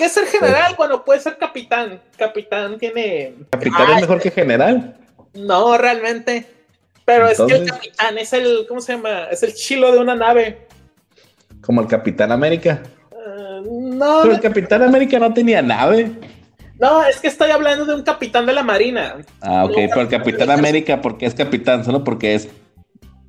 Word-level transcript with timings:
qué 0.00 0.08
ser 0.08 0.26
general 0.26 0.76
cuando 0.76 1.04
puede 1.04 1.20
ser 1.20 1.36
capitán? 1.36 2.00
Capitán 2.16 2.78
tiene. 2.78 3.34
¿Capitán 3.50 3.82
Ay, 3.86 3.94
es 3.96 4.00
mejor 4.00 4.20
que 4.20 4.30
general? 4.30 4.96
No, 5.34 5.76
realmente. 5.76 6.46
Pero 7.04 7.28
es 7.28 7.38
que 7.38 7.54
el 7.54 7.66
capitán 7.66 8.16
es 8.16 8.32
el. 8.32 8.64
¿Cómo 8.66 8.80
se 8.80 8.94
llama? 8.94 9.24
Es 9.30 9.42
el 9.42 9.52
chilo 9.54 9.92
de 9.92 9.98
una 9.98 10.14
nave. 10.14 10.66
Como 11.60 11.82
el 11.82 11.86
Capitán 11.86 12.32
América. 12.32 12.82
Ah, 13.12 13.60
no, 13.62 14.20
Pero 14.22 14.34
el 14.34 14.40
Capitán 14.40 14.82
América 14.82 15.18
no 15.18 15.34
tenía 15.34 15.60
nave. 15.60 16.10
no, 16.78 17.04
es 17.04 17.20
que 17.20 17.28
estoy 17.28 17.50
hablando 17.50 17.84
de 17.84 17.94
un 17.94 18.02
capitán 18.02 18.46
de 18.46 18.54
la 18.54 18.62
marina. 18.62 19.16
Ah, 19.42 19.64
ok, 19.66 19.70
No, 19.70 19.88
pero 19.90 20.00
el 20.00 20.08
Capitán 20.08 20.50
América, 20.50 21.02
¿por 21.02 21.18
qué 21.18 21.26
es 21.26 21.34
capitán? 21.34 21.84
¿Solo 21.84 22.02
porque 22.04 22.34
es 22.34 22.48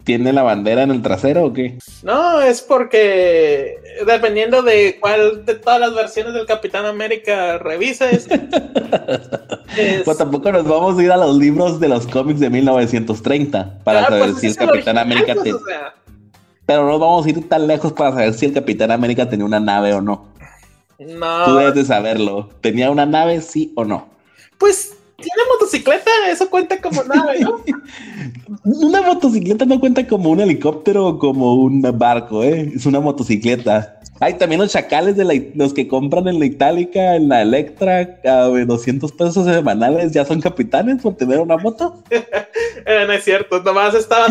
tiene 0.04 0.34
la 0.34 0.44
bandera 0.44 0.84
en 0.84 0.92
el 0.92 1.02
trasero 1.02 1.46
o 1.46 1.54
qué? 1.54 1.78
No, 2.04 2.42
es 2.42 2.62
porque 2.62 3.76
dependiendo 4.06 4.62
de 4.62 4.98
cuál 5.00 5.46
de 5.46 5.56
todas 5.56 5.80
las 5.80 5.94
versiones 5.94 6.34
del 6.34 6.46
Capitán 6.46 6.86
América 6.86 7.58
revises. 7.60 8.28
es- 9.78 10.04
Pues 10.04 10.18
tampoco 10.18 10.52
nos 10.52 10.64
vamos 10.66 10.98
a 10.98 11.04
ir 11.04 11.12
a 11.12 11.18
los 11.18 11.38
libros 11.38 11.80
de 11.80 11.88
los 11.90 12.08
cómics 12.08 12.40
de 12.40 12.50
1930 12.50 13.80
para 13.84 14.02
Ah, 14.02 14.06
saber 14.10 14.30
pues 14.30 14.40
si 14.40 14.48
el 14.48 14.56
Capitán 14.56 14.98
América 14.98 15.36
te- 15.42 15.54
o 15.54 15.60
sea, 15.66 15.94
Pero 16.66 16.86
no 16.88 17.00
vamos 17.00 17.26
a 17.26 17.30
ir 17.30 17.48
tan 17.50 17.68
lejos 17.68 17.94
para 17.94 18.12
saber 18.12 18.34
si 18.34 18.46
el 18.48 18.54
Capitán 18.54 18.92
América 18.92 19.30
tenía 19.30 19.46
una 19.46 19.60
nave 19.60 19.94
o 19.94 20.02
no. 20.02 20.30
Tú 20.98 21.06
no, 21.18 21.56
debes 21.58 21.74
de 21.76 21.86
saberlo. 21.86 22.50
¿Tenía 22.62 22.92
una 22.92 23.06
nave, 23.06 23.42
sí 23.42 23.74
o 23.76 23.84
no? 23.86 24.10
pues 24.58 24.94
tiene 25.22 25.42
motocicleta, 25.54 26.12
eso 26.30 26.50
cuenta 26.50 26.80
como 26.82 27.04
nave, 27.04 27.40
¿no? 27.40 27.64
Una 28.64 29.02
motocicleta 29.02 29.66
no 29.66 29.80
cuenta 29.80 30.06
como 30.08 30.30
un 30.30 30.42
helicóptero 30.42 31.08
o 31.08 31.20
como 31.20 31.54
un 31.56 31.82
barco, 31.98 32.44
¿eh? 32.44 32.72
Es 32.76 32.86
una 32.86 33.00
motocicleta. 33.00 34.00
Hay 34.20 34.36
también 34.36 34.62
los 34.62 34.72
chacales 34.72 35.18
de 35.18 35.24
la, 35.24 35.34
los 35.56 35.74
que 35.74 35.88
compran 35.88 36.28
en 36.28 36.38
la 36.38 36.46
Itálica, 36.46 37.16
en 37.16 37.28
la 37.30 37.42
Electra, 37.42 38.20
a 38.24 38.44
200 38.44 39.12
pesos 39.14 39.46
semanales, 39.46 40.12
ya 40.12 40.26
son 40.26 40.42
capitanes 40.42 41.02
por 41.02 41.16
tener 41.16 41.40
una 41.40 41.58
moto. 41.58 42.04
Eh, 42.84 43.04
no 43.06 43.14
es 43.14 43.24
cierto, 43.24 43.62
nomás 43.62 43.94
estaba 43.94 44.28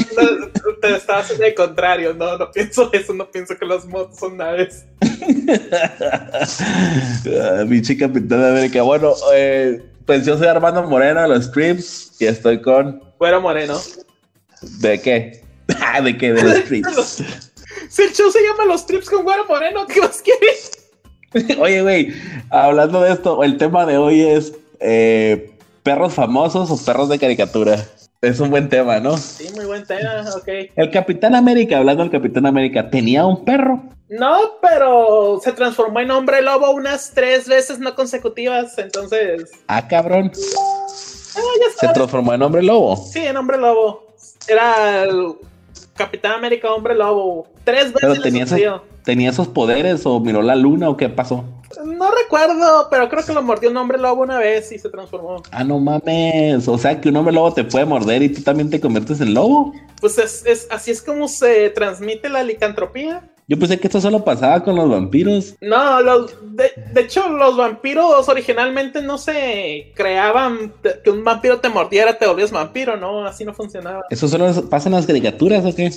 te 0.80 0.96
estaba 0.96 1.20
haciendo 1.20 1.44
el 1.44 1.54
contrario, 1.54 2.14
no, 2.14 2.36
no 2.36 2.50
pienso 2.50 2.90
eso, 2.92 3.12
no 3.14 3.30
pienso 3.30 3.56
que 3.56 3.64
las 3.64 3.86
motos 3.86 4.18
son 4.18 4.36
naves. 4.36 4.86
Ah, 7.40 7.64
Pinche 7.68 7.96
Capitán 7.96 8.44
América. 8.44 8.82
Bueno, 8.82 9.14
eh, 9.34 9.82
pues 10.10 10.26
yo 10.26 10.36
soy 10.36 10.48
Armando 10.48 10.82
Moreno 10.82 11.22
de 11.22 11.28
los 11.28 11.44
Streams 11.44 12.16
y 12.18 12.26
estoy 12.26 12.60
con. 12.60 13.00
Fuera 13.16 13.38
moreno. 13.38 13.78
¿De 14.80 15.00
qué? 15.00 15.44
¿De 16.02 16.18
qué? 16.18 16.32
De 16.32 16.42
los 16.42 16.58
Streams. 16.64 17.52
Si 17.88 18.02
el 18.02 18.12
show 18.12 18.28
se 18.28 18.42
llama 18.42 18.64
Los 18.64 18.86
Trips 18.86 19.08
con 19.08 19.22
Güero 19.22 19.46
Moreno, 19.46 19.86
¿qué 19.86 20.00
más 20.00 20.20
quieres? 20.20 20.72
Oye, 21.60 21.82
güey, 21.82 22.12
hablando 22.50 23.02
de 23.02 23.12
esto, 23.12 23.44
el 23.44 23.56
tema 23.56 23.86
de 23.86 23.98
hoy 23.98 24.22
es 24.22 24.52
eh, 24.80 25.52
perros 25.84 26.12
famosos 26.12 26.72
o 26.72 26.84
perros 26.84 27.08
de 27.08 27.20
caricatura. 27.20 27.76
Es 28.22 28.38
un 28.38 28.50
buen 28.50 28.68
tema, 28.68 29.00
¿no? 29.00 29.16
Sí, 29.16 29.48
muy 29.54 29.64
buen 29.64 29.86
tema, 29.86 30.22
ok. 30.36 30.48
El 30.76 30.90
Capitán 30.90 31.34
América, 31.34 31.78
hablando 31.78 32.02
del 32.02 32.12
Capitán 32.12 32.44
América, 32.44 32.90
tenía 32.90 33.24
un 33.24 33.46
perro. 33.46 33.82
No, 34.10 34.36
pero 34.60 35.40
se 35.42 35.52
transformó 35.52 36.00
en 36.00 36.10
hombre 36.10 36.42
lobo 36.42 36.70
unas 36.72 37.12
tres 37.14 37.48
veces 37.48 37.78
no 37.78 37.94
consecutivas, 37.94 38.76
entonces. 38.76 39.50
Ah, 39.68 39.88
cabrón. 39.88 40.30
Ah, 41.34 41.40
ya 41.60 41.88
Se 41.88 41.94
transformó 41.94 42.34
en 42.34 42.42
hombre 42.42 42.62
lobo. 42.62 42.96
Sí, 42.96 43.20
en 43.20 43.38
hombre 43.38 43.56
lobo. 43.56 44.14
Era 44.46 45.04
el 45.04 45.36
Capitán 45.94 46.32
América 46.32 46.70
hombre 46.74 46.94
lobo. 46.94 47.48
Tres 47.70 47.92
veces 47.92 48.00
Pero 48.00 48.22
tenía, 48.22 48.44
ese- 48.44 48.70
tenía 49.04 49.30
esos 49.30 49.48
poderes 49.48 50.04
o 50.06 50.20
miró 50.20 50.42
la 50.42 50.56
luna 50.56 50.88
o 50.88 50.96
qué 50.96 51.08
pasó. 51.08 51.44
No 51.84 52.10
recuerdo, 52.10 52.88
pero 52.90 53.08
creo 53.08 53.24
que 53.24 53.32
lo 53.32 53.42
mordió 53.42 53.70
un 53.70 53.76
hombre 53.76 53.96
lobo 53.98 54.22
una 54.22 54.38
vez 54.38 54.72
y 54.72 54.78
se 54.78 54.88
transformó. 54.88 55.42
Ah, 55.52 55.62
no 55.64 55.78
mames. 55.78 56.66
O 56.68 56.76
sea 56.76 57.00
que 57.00 57.08
un 57.08 57.16
hombre 57.16 57.32
lobo 57.32 57.54
te 57.54 57.64
puede 57.64 57.84
morder 57.84 58.22
y 58.22 58.28
tú 58.28 58.42
también 58.42 58.68
te 58.70 58.80
conviertes 58.80 59.20
en 59.20 59.34
lobo. 59.34 59.72
Pues 60.00 60.18
es, 60.18 60.44
es- 60.46 60.66
así 60.70 60.90
es 60.90 61.00
como 61.00 61.28
se 61.28 61.70
transmite 61.70 62.28
la 62.28 62.42
licantropía. 62.42 63.22
Yo 63.50 63.58
pensé 63.58 63.80
que 63.80 63.88
esto 63.88 64.00
solo 64.00 64.24
pasaba 64.24 64.62
con 64.62 64.76
los 64.76 64.88
vampiros. 64.88 65.56
No, 65.60 66.00
los, 66.02 66.36
de, 66.54 66.70
de 66.92 67.00
hecho, 67.00 67.28
los 67.30 67.56
vampiros 67.56 68.28
originalmente 68.28 69.02
no 69.02 69.18
se 69.18 69.90
creaban 69.96 70.72
que 71.02 71.10
un 71.10 71.24
vampiro 71.24 71.58
te 71.58 71.68
mordiera, 71.68 72.16
te 72.16 72.28
volvías 72.28 72.52
vampiro, 72.52 72.96
¿no? 72.96 73.26
Así 73.26 73.44
no 73.44 73.52
funcionaba. 73.52 74.04
¿Eso 74.08 74.28
solo 74.28 74.52
pasa 74.70 74.88
en 74.88 74.94
las 74.94 75.04
caricaturas 75.04 75.64
o 75.66 75.74
qué? 75.74 75.90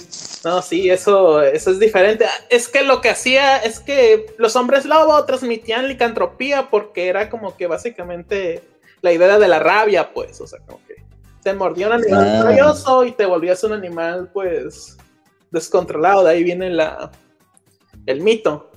No, 0.44 0.64
sí, 0.64 0.90
eso, 0.90 1.44
eso 1.44 1.70
es 1.70 1.80
diferente. 1.80 2.26
Es 2.50 2.68
que 2.68 2.82
lo 2.82 3.02
que 3.02 3.12
hacía 3.12 3.58
es 3.58 3.80
que 3.80 4.26
los 4.40 4.56
hombres 4.56 4.86
lobo 4.86 5.24
transmitían 5.26 5.88
licantropía 5.88 6.72
porque 6.72 7.08
era 7.08 7.30
como 7.30 7.56
que 7.56 7.68
básicamente 7.68 8.64
la 9.04 9.14
idea 9.14 9.38
de 9.38 9.48
la 9.48 9.60
rabia, 9.60 10.12
pues, 10.12 10.42
o 10.42 10.48
sea, 10.48 10.58
como 10.66 10.80
que 10.88 10.96
te 11.44 11.54
mordía 11.54 11.86
un 11.86 11.94
animal 11.94 12.36
Ah. 12.36 12.44
rabioso 12.46 13.04
y 13.06 13.12
te 13.12 13.28
volvías 13.28 13.64
un 13.64 13.74
animal, 13.74 14.32
pues, 14.34 14.98
descontrolado. 15.52 16.24
De 16.24 16.32
ahí 16.32 16.44
viene 16.44 16.72
la, 16.72 17.12
el 18.06 18.22
mito. 18.22 18.72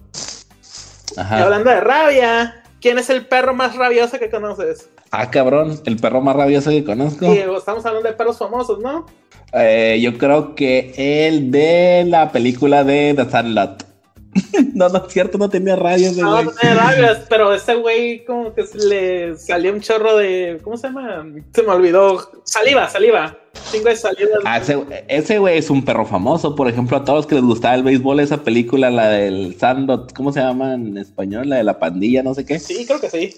Y 1.16 1.20
Ajá. 1.20 1.44
hablando 1.44 1.70
de 1.70 1.80
rabia, 1.80 2.62
¿quién 2.80 2.98
es 2.98 3.10
el 3.10 3.26
perro 3.26 3.54
más 3.54 3.76
rabioso 3.76 4.18
que 4.18 4.30
conoces? 4.30 4.88
Ah, 5.10 5.30
cabrón, 5.30 5.80
el 5.86 5.96
perro 5.96 6.20
más 6.20 6.36
rabioso 6.36 6.70
que 6.70 6.84
conozco. 6.84 7.32
Sí, 7.32 7.38
estamos 7.56 7.86
hablando 7.86 8.08
de 8.08 8.14
perros 8.14 8.38
famosos, 8.38 8.80
¿no? 8.80 9.06
Eh, 9.52 9.98
yo 10.02 10.18
creo 10.18 10.54
que 10.54 10.92
el 10.96 11.50
de 11.50 12.04
la 12.06 12.32
película 12.32 12.84
de 12.84 13.14
The 13.16 13.30
Sandlot. 13.30 13.86
no, 14.74 14.88
no 14.88 15.06
es 15.06 15.12
cierto, 15.12 15.38
no 15.38 15.48
tenía 15.48 15.74
ese 15.94 16.20
No, 16.20 16.42
no 16.42 16.50
tiene 16.50 16.74
rabias, 16.74 17.24
pero 17.28 17.54
ese 17.54 17.74
güey 17.76 18.24
como 18.24 18.52
que 18.54 18.66
se 18.66 18.78
le 18.78 19.36
salió 19.36 19.72
un 19.72 19.80
chorro 19.80 20.16
de... 20.16 20.60
¿Cómo 20.62 20.76
se 20.76 20.88
llama? 20.88 21.24
Se 21.54 21.62
me 21.62 21.70
olvidó. 21.70 22.30
Saliva, 22.44 22.88
saliva. 22.88 23.38
Chingo 23.70 23.88
de 23.88 23.96
saliva. 23.96 24.38
Ah, 24.44 24.60
ese, 25.08 25.38
güey 25.38 25.58
es 25.58 25.70
un 25.70 25.84
perro 25.84 26.06
famoso. 26.06 26.54
Por 26.54 26.68
ejemplo, 26.68 26.96
a 26.96 27.04
todos 27.04 27.18
los 27.18 27.26
que 27.26 27.34
les 27.34 27.44
gustaba 27.44 27.74
el 27.74 27.82
béisbol, 27.82 28.20
esa 28.20 28.42
película, 28.42 28.90
la 28.90 29.08
del 29.08 29.56
Sandlot, 29.58 30.12
¿cómo 30.12 30.32
se 30.32 30.40
llama 30.40 30.74
en 30.74 30.96
español? 30.98 31.48
La 31.48 31.56
de 31.56 31.64
la 31.64 31.78
pandilla, 31.78 32.22
no 32.22 32.34
sé 32.34 32.44
qué. 32.44 32.58
Sí, 32.58 32.84
creo 32.86 33.00
que 33.00 33.10
sí. 33.10 33.34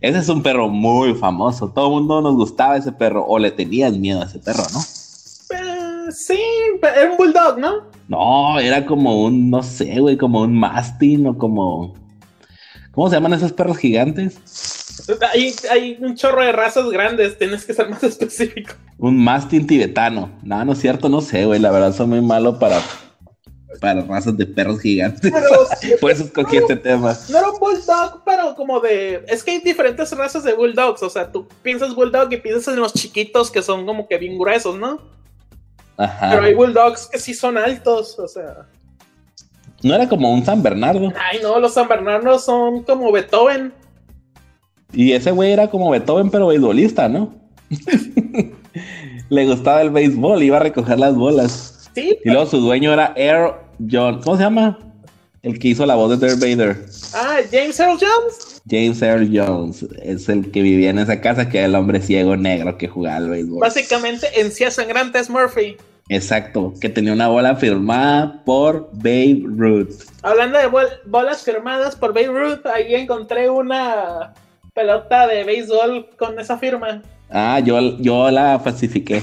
Ese 0.00 0.18
es 0.18 0.28
un 0.28 0.42
perro 0.42 0.68
muy 0.68 1.14
famoso. 1.14 1.68
Todo 1.68 1.86
el 1.86 1.92
mundo 1.92 2.22
nos 2.22 2.34
gustaba 2.34 2.76
ese 2.76 2.92
perro, 2.92 3.24
o 3.26 3.38
le 3.38 3.50
tenían 3.50 4.00
miedo 4.00 4.22
a 4.22 4.24
ese 4.24 4.38
perro, 4.38 4.64
¿no? 4.72 4.80
Eh, 4.80 6.12
sí, 6.12 6.38
era 6.82 7.10
un 7.10 7.16
bulldog, 7.16 7.58
¿no? 7.58 7.90
No, 8.08 8.58
era 8.58 8.86
como 8.86 9.22
un, 9.22 9.50
no 9.50 9.62
sé, 9.62 10.00
güey, 10.00 10.16
como 10.16 10.40
un 10.42 10.58
mastín 10.58 11.26
o 11.26 11.36
como. 11.36 11.94
¿Cómo 12.92 13.08
se 13.08 13.16
llaman 13.16 13.34
esos 13.34 13.52
perros 13.52 13.76
gigantes? 13.76 14.38
Hay, 15.32 15.54
hay 15.70 15.98
un 16.00 16.16
chorro 16.16 16.42
de 16.42 16.52
razas 16.52 16.88
grandes, 16.90 17.38
tienes 17.38 17.64
que 17.64 17.74
ser 17.74 17.88
más 17.88 18.02
específico. 18.04 18.74
Un 18.98 19.22
mastín 19.22 19.66
tibetano. 19.66 20.30
No, 20.42 20.64
no 20.64 20.72
es 20.72 20.80
cierto, 20.80 21.08
no 21.08 21.20
sé, 21.20 21.44
güey. 21.44 21.60
La 21.60 21.70
verdad, 21.70 21.92
soy 21.92 22.06
muy 22.06 22.20
malo 22.20 22.58
para, 22.58 22.80
para 23.80 24.02
razas 24.02 24.36
de 24.36 24.46
perros 24.46 24.80
gigantes. 24.80 25.32
Pero 25.32 25.98
Por 26.00 26.10
eso 26.10 26.24
escogí 26.24 26.58
este 26.58 26.76
tema. 26.76 27.16
no 27.28 27.38
era 27.38 27.50
un 27.50 27.58
bulldog, 27.58 28.22
pero 28.24 28.54
como 28.54 28.80
de... 28.80 29.24
Es 29.28 29.42
que 29.42 29.52
hay 29.52 29.58
diferentes 29.60 30.10
razas 30.16 30.44
de 30.44 30.54
bulldogs, 30.54 31.02
o 31.02 31.10
sea, 31.10 31.30
tú 31.30 31.48
piensas 31.62 31.94
bulldog 31.94 32.32
y 32.32 32.36
piensas 32.38 32.74
en 32.74 32.80
los 32.80 32.92
chiquitos 32.92 33.50
que 33.50 33.62
son 33.62 33.86
como 33.86 34.06
que 34.06 34.18
bien 34.18 34.38
gruesos, 34.38 34.78
¿no? 34.78 35.00
Ajá. 35.96 36.30
Pero 36.30 36.42
hay 36.42 36.54
bulldogs 36.54 37.06
que 37.06 37.18
sí 37.18 37.34
son 37.34 37.58
altos, 37.58 38.18
o 38.18 38.28
sea... 38.28 38.66
No 39.82 39.94
era 39.94 40.08
como 40.08 40.32
un 40.32 40.44
San 40.44 40.62
Bernardo. 40.62 41.10
Ay, 41.18 41.38
no, 41.42 41.58
los 41.58 41.72
San 41.72 41.88
Bernardo 41.88 42.38
son 42.38 42.82
como 42.82 43.10
Beethoven. 43.12 43.72
Y 44.92 45.12
ese 45.12 45.30
güey 45.30 45.52
era 45.52 45.68
como 45.68 45.90
Beethoven, 45.90 46.30
pero 46.30 46.48
beisbolista, 46.48 47.08
¿no? 47.08 47.34
Le 49.28 49.46
gustaba 49.46 49.82
el 49.82 49.90
béisbol, 49.90 50.42
iba 50.42 50.56
a 50.56 50.60
recoger 50.60 50.98
las 50.98 51.14
bolas. 51.14 51.88
Sí, 51.94 52.18
Y 52.24 52.30
luego 52.30 52.46
su 52.46 52.58
dueño 52.58 52.92
era 52.92 53.12
Earl 53.16 53.52
John. 53.90 54.20
¿Cómo 54.22 54.36
se 54.36 54.42
llama? 54.42 54.78
El 55.42 55.58
que 55.58 55.68
hizo 55.68 55.86
la 55.86 55.94
voz 55.94 56.10
de 56.18 56.26
Darth 56.26 56.40
Vader. 56.40 56.84
ah, 57.14 57.38
James 57.50 57.78
Earl 57.80 57.98
Jones. 57.98 58.60
James 58.68 59.00
Earl 59.02 59.30
Jones. 59.32 59.86
Es 60.02 60.28
el 60.28 60.50
que 60.50 60.62
vivía 60.62 60.90
en 60.90 60.98
esa 60.98 61.20
casa, 61.20 61.48
que 61.48 61.58
era 61.58 61.66
el 61.68 61.74
hombre 61.74 62.00
ciego 62.02 62.36
negro 62.36 62.76
que 62.76 62.88
jugaba 62.88 63.16
al 63.16 63.30
béisbol. 63.30 63.60
Básicamente, 63.60 64.26
encía 64.40 64.70
sangrante 64.70 65.18
es 65.18 65.30
Murphy. 65.30 65.76
Exacto, 66.08 66.74
que 66.80 66.88
tenía 66.88 67.12
una 67.12 67.28
bola 67.28 67.54
firmada 67.56 68.42
por 68.44 68.90
Babe 68.92 69.42
Ruth. 69.46 69.92
Hablando 70.22 70.58
de 70.58 70.66
bol- 70.66 70.88
bolas 71.06 71.42
firmadas 71.44 71.94
por 71.96 72.12
Babe 72.12 72.26
Ruth, 72.28 72.66
ahí 72.66 72.94
encontré 72.96 73.48
una 73.48 74.34
pelota 74.74 75.26
de 75.26 75.44
béisbol 75.44 76.10
con 76.16 76.38
esa 76.38 76.58
firma. 76.58 77.02
Ah, 77.32 77.60
yo, 77.60 77.96
yo 77.98 78.30
la 78.30 78.58
falsifiqué. 78.58 79.22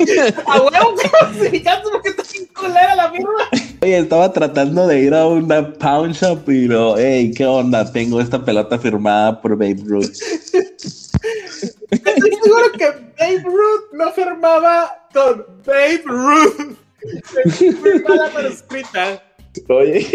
A 0.46 0.60
huevo 0.60 0.96
falsificaste 0.96 1.88
porque 1.90 2.08
está 2.08 2.22
bien 2.32 2.46
culera 2.54 2.94
la 2.94 3.10
firma. 3.10 3.48
Oye, 3.82 3.98
estaba 3.98 4.32
tratando 4.32 4.86
de 4.86 5.00
ir 5.00 5.14
a 5.14 5.26
una 5.26 5.72
pawn 5.74 6.12
shop 6.12 6.48
y 6.48 6.66
lo, 6.66 6.96
hey, 6.96 7.32
¿qué 7.36 7.44
onda? 7.44 7.90
Tengo 7.90 8.20
esta 8.20 8.42
pelota 8.42 8.78
firmada 8.78 9.40
por 9.40 9.52
Babe 9.52 9.82
Ruth. 9.84 10.12
Estoy 11.90 12.30
seguro 12.42 12.72
que 12.78 12.86
Babe 13.18 13.42
Ruth 13.44 13.92
no 13.92 14.10
firmaba 14.12 15.06
con 15.12 15.44
Babe 15.66 16.02
Ruth. 16.06 16.76
Firmada 17.58 18.30
manuscrita. 18.34 19.22
Oye, 19.68 20.06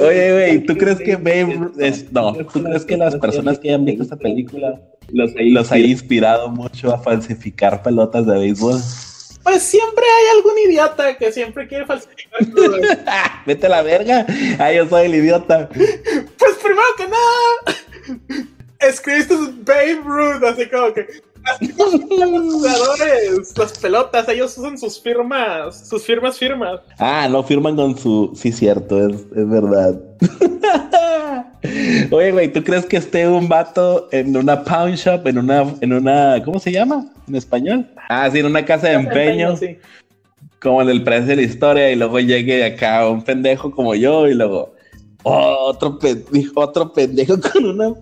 oye, 0.00 0.32
güey, 0.32 0.58
¿tú 0.66 0.76
crees 0.76 0.98
que 0.98 1.16
Babe 1.16 1.72
es, 1.78 2.10
no, 2.10 2.32
¿tú 2.32 2.62
crees 2.62 2.84
que 2.84 2.96
las 2.96 3.16
personas 3.16 3.58
que 3.58 3.68
hayan 3.68 3.84
visto 3.84 4.02
esta 4.02 4.16
película 4.16 4.80
los, 5.10 5.32
los 5.36 5.72
haya 5.72 5.86
inspirado 5.86 6.48
mucho 6.48 6.92
a 6.92 6.98
falsificar 6.98 7.82
pelotas 7.82 8.26
de 8.26 8.38
béisbol? 8.38 8.80
Pues 9.42 9.62
siempre 9.62 10.04
hay 10.04 10.38
algún 10.38 10.58
idiota 10.70 11.18
que 11.18 11.32
siempre 11.32 11.66
quiere 11.66 11.84
falsificar. 11.84 12.40
Vete 13.46 13.66
a 13.66 13.70
la 13.70 13.82
verga. 13.82 14.24
Ah, 14.58 14.72
yo 14.72 14.88
soy 14.88 15.06
el 15.06 15.16
idiota. 15.16 15.68
Pues 15.68 16.54
primero 16.62 16.86
que 16.96 17.08
nada, 17.08 18.38
escribiste 18.80 19.34
Babe 19.64 20.00
Ruth, 20.04 20.44
así 20.44 20.66
como 20.66 20.94
que 20.94 21.06
los 21.60 21.90
jugadores, 22.52 23.56
las 23.56 23.78
pelotas, 23.78 24.28
ellos 24.28 24.56
usan 24.56 24.78
sus 24.78 25.00
firmas, 25.00 25.88
sus 25.88 26.04
firmas 26.04 26.38
firmas. 26.38 26.80
Ah, 26.98 27.28
no 27.30 27.42
firman 27.42 27.76
con 27.76 27.96
su. 27.98 28.32
Sí, 28.34 28.52
cierto, 28.52 29.08
es, 29.08 29.16
es 29.34 29.48
verdad. 29.48 30.00
Oye, 32.10 32.32
güey, 32.32 32.52
¿tú 32.52 32.62
crees 32.64 32.86
que 32.86 32.96
esté 32.96 33.28
un 33.28 33.48
vato 33.48 34.08
en 34.12 34.36
una 34.36 34.64
pawn 34.64 34.94
shop, 34.94 35.26
en 35.26 35.38
una, 35.38 35.64
en 35.80 35.92
una, 35.92 36.42
¿cómo 36.44 36.58
se 36.58 36.72
llama? 36.72 37.06
¿En 37.28 37.36
español? 37.36 37.86
Ah, 38.08 38.28
sí, 38.30 38.40
en 38.40 38.46
una 38.46 38.64
casa 38.64 38.88
de 38.88 38.94
empeño. 38.94 39.56
Sí. 39.56 39.78
Como 40.60 40.82
en 40.82 40.90
el 40.90 41.02
precio 41.02 41.26
de 41.26 41.36
la 41.36 41.42
historia, 41.42 41.90
y 41.90 41.96
luego 41.96 42.20
llegue 42.20 42.64
acá 42.64 43.08
un 43.08 43.22
pendejo 43.22 43.70
como 43.70 43.94
yo, 43.94 44.28
y 44.28 44.34
luego, 44.34 44.74
otro 45.24 45.98
pendejo, 45.98 46.60
otro 46.60 46.92
pendejo 46.92 47.40
con 47.52 47.64
una, 47.64 47.94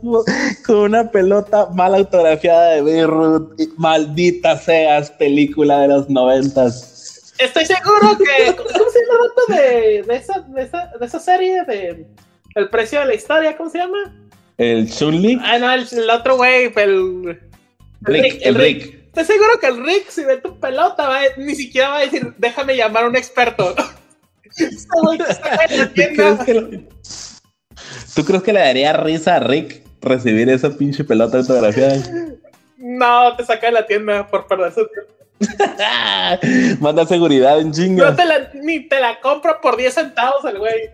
con 0.67 0.77
una 0.77 1.11
pelota 1.11 1.69
mal 1.75 1.95
autografiada 1.95 2.71
de 2.75 2.83
Beirut. 2.83 3.61
Maldita 3.77 4.57
seas, 4.59 5.11
película 5.13 5.81
de 5.81 5.89
los 5.89 6.09
noventas. 6.09 7.35
Estoy 7.39 7.65
seguro 7.65 8.19
que. 8.19 8.55
¿Cómo 8.57 8.91
se 8.91 9.01
llama 9.07 9.25
el 9.49 9.57
de, 9.57 10.03
de, 10.03 10.17
esa, 10.17 10.41
de, 10.41 10.63
esa, 10.63 10.93
de 10.99 11.07
esa 11.07 11.21
serie? 11.21 11.65
De 11.65 12.07
El 12.55 12.69
precio 12.69 13.01
de 13.01 13.07
la 13.07 13.15
historia, 13.15 13.57
¿cómo 13.57 13.71
se 13.71 13.79
llama? 13.79 14.15
¿El 14.59 14.91
Chun-Li? 14.91 15.41
Ah, 15.43 15.59
no, 15.59 15.73
el, 15.73 15.87
el 15.91 16.11
otro 16.11 16.37
güey, 16.37 16.73
el. 16.77 17.41
Rick, 18.03 18.41
el 18.43 18.55
Rick. 18.55 19.01
Estoy 19.07 19.25
seguro 19.25 19.59
que 19.59 19.67
el 19.67 19.85
Rick, 19.85 20.09
si 20.09 20.25
ve 20.25 20.37
tu 20.37 20.61
pelota, 20.61 21.09
va, 21.09 21.21
ni 21.37 21.55
siquiera 21.55 21.89
va 21.89 21.97
a 21.99 22.01
decir, 22.03 22.33
déjame 22.39 22.77
llamar 22.77 23.05
a 23.05 23.09
un 23.09 23.17
experto. 23.17 23.75
¿Tú 28.15 28.25
crees 28.25 28.43
que 28.43 28.53
le 28.53 28.61
daría 28.61 28.93
risa 28.93 29.37
a 29.37 29.41
Rick 29.41 29.83
recibir 30.01 30.49
esa 30.51 30.71
pinche 30.71 31.05
pelota 31.05 31.39
autografiada? 31.39 31.97
No, 32.77 33.37
te 33.37 33.45
saca 33.45 33.67
de 33.67 33.73
la 33.73 33.87
tienda 33.87 34.27
por 34.27 34.47
perder 34.47 34.73
su 34.73 34.87
tiempo. 34.87 35.13
Manda 36.81 37.07
seguridad 37.07 37.61
en 37.61 37.73
chinga. 37.73 38.11
No 38.11 38.17
te 38.17 38.25
la, 38.25 38.51
ni 38.55 38.81
te 38.89 39.01
la 39.01 39.21
compro 39.21 39.61
por 39.61 39.77
10 39.77 39.95
centavos 39.95 40.45
el 40.45 40.59
güey. 40.59 40.91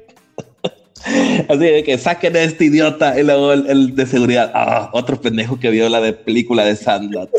Así 1.49 1.58
de 1.58 1.85
que 1.85 1.99
saquen 1.99 2.37
a 2.37 2.41
este 2.41 2.64
idiota 2.67 3.19
y 3.19 3.23
luego 3.23 3.53
el, 3.53 3.94
de 3.94 4.06
seguridad. 4.06 4.50
Ah, 4.55 4.91
otro 4.93 5.20
pendejo 5.20 5.58
que 5.58 5.70
vio 5.70 5.88
la 5.88 6.00
de 6.00 6.12
película 6.12 6.64
de 6.64 6.76
Sandlot. 6.76 7.31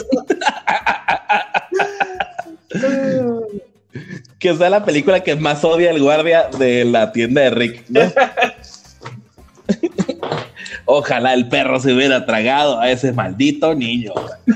que 4.40 4.56
sea 4.56 4.70
la 4.70 4.86
película 4.86 5.22
que 5.22 5.36
más 5.36 5.64
odia 5.64 5.92
el 5.92 6.02
guardia 6.02 6.50
de 6.58 6.86
la 6.86 7.12
tienda 7.12 7.42
de 7.42 7.50
Rick, 7.50 7.84
¿no? 7.90 8.02
Ojalá 10.86 11.34
el 11.34 11.50
perro 11.50 11.80
se 11.80 11.94
hubiera 11.94 12.26
tragado 12.26 12.80
a 12.80 12.90
ese 12.90 13.12
maldito 13.12 13.76
niño. 13.76 14.14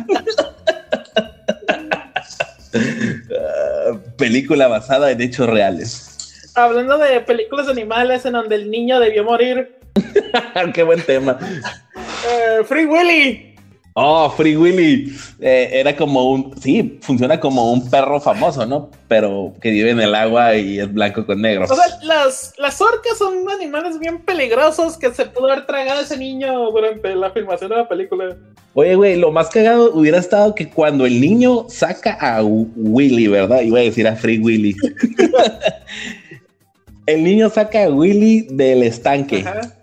Película 4.17 4.67
basada 4.67 5.11
en 5.11 5.19
hechos 5.21 5.49
reales. 5.49 6.51
Hablando 6.55 6.97
de 6.97 7.19
películas 7.21 7.67
animales 7.67 8.25
en 8.25 8.33
donde 8.33 8.55
el 8.55 8.71
niño 8.71 8.99
debió 8.99 9.23
morir. 9.23 9.75
Qué 10.73 10.83
buen 10.83 11.01
tema. 11.01 11.37
Eh, 12.29 12.63
Free 12.65 12.85
Willy. 12.85 13.50
Oh, 13.93 14.29
Free 14.29 14.55
Willy. 14.55 15.13
Eh, 15.41 15.69
era 15.73 15.95
como 15.95 16.31
un. 16.31 16.55
Sí, 16.61 16.99
funciona 17.01 17.39
como 17.39 17.73
un 17.73 17.89
perro 17.89 18.21
famoso, 18.21 18.65
¿no? 18.65 18.89
Pero 19.09 19.53
que 19.61 19.69
vive 19.69 19.89
en 19.89 19.99
el 19.99 20.15
agua 20.15 20.55
y 20.55 20.79
es 20.79 20.91
blanco 20.91 21.25
con 21.25 21.41
negro. 21.41 21.65
O 21.65 21.75
sea, 21.75 21.83
las, 22.03 22.53
las 22.57 22.79
orcas 22.79 23.17
son 23.17 23.49
animales 23.49 23.99
bien 23.99 24.19
peligrosos 24.21 24.97
que 24.97 25.13
se 25.13 25.25
pudo 25.25 25.51
haber 25.51 25.65
tragado 25.65 26.01
ese 26.01 26.17
niño 26.17 26.71
durante 26.71 27.13
la 27.15 27.31
filmación 27.31 27.71
de 27.71 27.77
la 27.77 27.89
película. 27.89 28.37
Oye, 28.73 28.95
güey, 28.95 29.17
lo 29.17 29.31
más 29.31 29.49
cagado 29.49 29.91
hubiera 29.93 30.19
estado 30.19 30.55
que 30.55 30.69
cuando 30.69 31.05
el 31.05 31.19
niño 31.19 31.65
saca 31.67 32.13
a 32.13 32.41
Willy, 32.43 33.27
¿verdad? 33.27 33.61
Iba 33.61 33.79
a 33.79 33.83
decir 33.83 34.07
a 34.07 34.15
Free 34.15 34.39
Willy. 34.39 34.73
el 37.07 37.23
niño 37.25 37.49
saca 37.49 37.83
a 37.83 37.89
Willy 37.89 38.47
del 38.51 38.83
estanque. 38.83 39.43
Ajá 39.45 39.80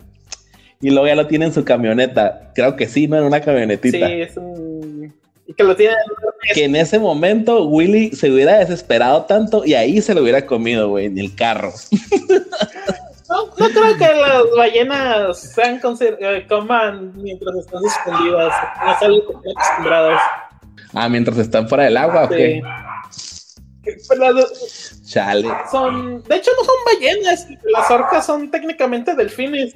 y 0.81 0.91
luego 0.91 1.07
ya 1.07 1.15
lo 1.15 1.27
tiene 1.27 1.45
en 1.45 1.53
su 1.53 1.65
camioneta. 1.65 2.51
Creo 2.55 2.75
que 2.75 2.87
sí, 2.87 3.07
¿no? 3.07 3.17
En 3.17 3.25
una 3.25 3.41
camionetita. 3.41 4.07
Sí, 4.07 4.21
es 4.21 4.37
un... 4.37 5.13
Y 5.45 5.53
que 5.53 5.63
lo 5.63 5.75
tiene... 5.75 5.95
Que 6.53 6.65
en 6.65 6.75
ese 6.75 6.99
momento 6.99 7.65
Willy 7.65 8.11
se 8.11 8.31
hubiera 8.31 8.59
desesperado 8.59 9.25
tanto 9.25 9.65
y 9.65 9.73
ahí 9.73 10.01
se 10.01 10.13
lo 10.13 10.21
hubiera 10.21 10.45
comido, 10.45 10.89
güey, 10.89 11.07
en 11.07 11.17
el 11.17 11.35
carro. 11.35 11.73
No, 13.29 13.45
no 13.57 13.69
creo 13.69 13.95
que 13.95 14.07
las 14.07 14.43
ballenas 14.57 15.39
sean 15.39 15.79
eh, 16.01 16.45
coman 16.49 17.13
mientras 17.15 17.55
están 17.57 17.81
suspendidas. 17.83 18.53
No 18.83 18.91
es 18.91 19.01
algo 19.03 19.41
que 19.41 19.51
acostumbrados. 19.51 20.19
Ah, 20.93 21.09
mientras 21.09 21.37
están 21.37 21.69
fuera 21.69 21.83
del 21.83 21.97
agua, 21.97 22.23
¿o 22.23 22.29
qué? 22.29 22.63
Pues 23.83 25.01
Chale. 25.05 25.47
Son, 25.69 26.23
de 26.23 26.35
hecho, 26.35 26.51
no 26.57 26.63
son 26.63 26.75
ballenas. 26.85 27.47
Las 27.71 27.91
orcas 27.91 28.25
son 28.25 28.49
técnicamente 28.49 29.13
delfines. 29.13 29.75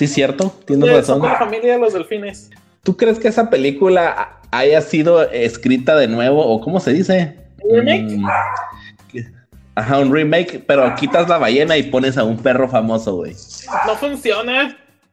Sí, 0.00 0.06
cierto, 0.06 0.50
tienes 0.64 0.90
razón. 0.90 1.20
Son 1.20 1.28
la 1.28 1.36
familia 1.36 1.74
de 1.74 1.78
los 1.78 1.92
delfines. 1.92 2.48
¿Tú 2.82 2.96
crees 2.96 3.18
que 3.18 3.28
esa 3.28 3.50
película 3.50 4.40
haya 4.50 4.80
sido 4.80 5.30
escrita 5.30 5.94
de 5.94 6.08
nuevo 6.08 6.42
o 6.42 6.58
cómo 6.62 6.80
se 6.80 6.94
dice? 6.94 7.36
¿Un 7.62 7.80
remake? 7.80 8.16
Mm, 8.16 8.26
ajá, 9.74 9.98
un 9.98 10.10
remake, 10.10 10.64
pero 10.66 10.94
quitas 10.94 11.28
la 11.28 11.36
ballena 11.36 11.76
y 11.76 11.82
pones 11.82 12.16
a 12.16 12.24
un 12.24 12.38
perro 12.38 12.66
famoso, 12.66 13.16
güey. 13.16 13.36
No 13.86 13.94
funciona. 13.94 14.74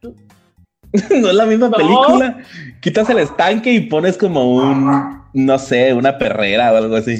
no 1.10 1.28
es 1.28 1.34
la 1.34 1.44
misma 1.44 1.70
película. 1.70 2.38
Quitas 2.80 3.10
el 3.10 3.18
estanque 3.18 3.70
y 3.70 3.80
pones 3.80 4.16
como 4.16 4.54
un, 4.54 5.22
no 5.34 5.58
sé, 5.58 5.92
una 5.92 6.16
perrera 6.16 6.72
o 6.72 6.76
algo 6.78 6.96
así. 6.96 7.18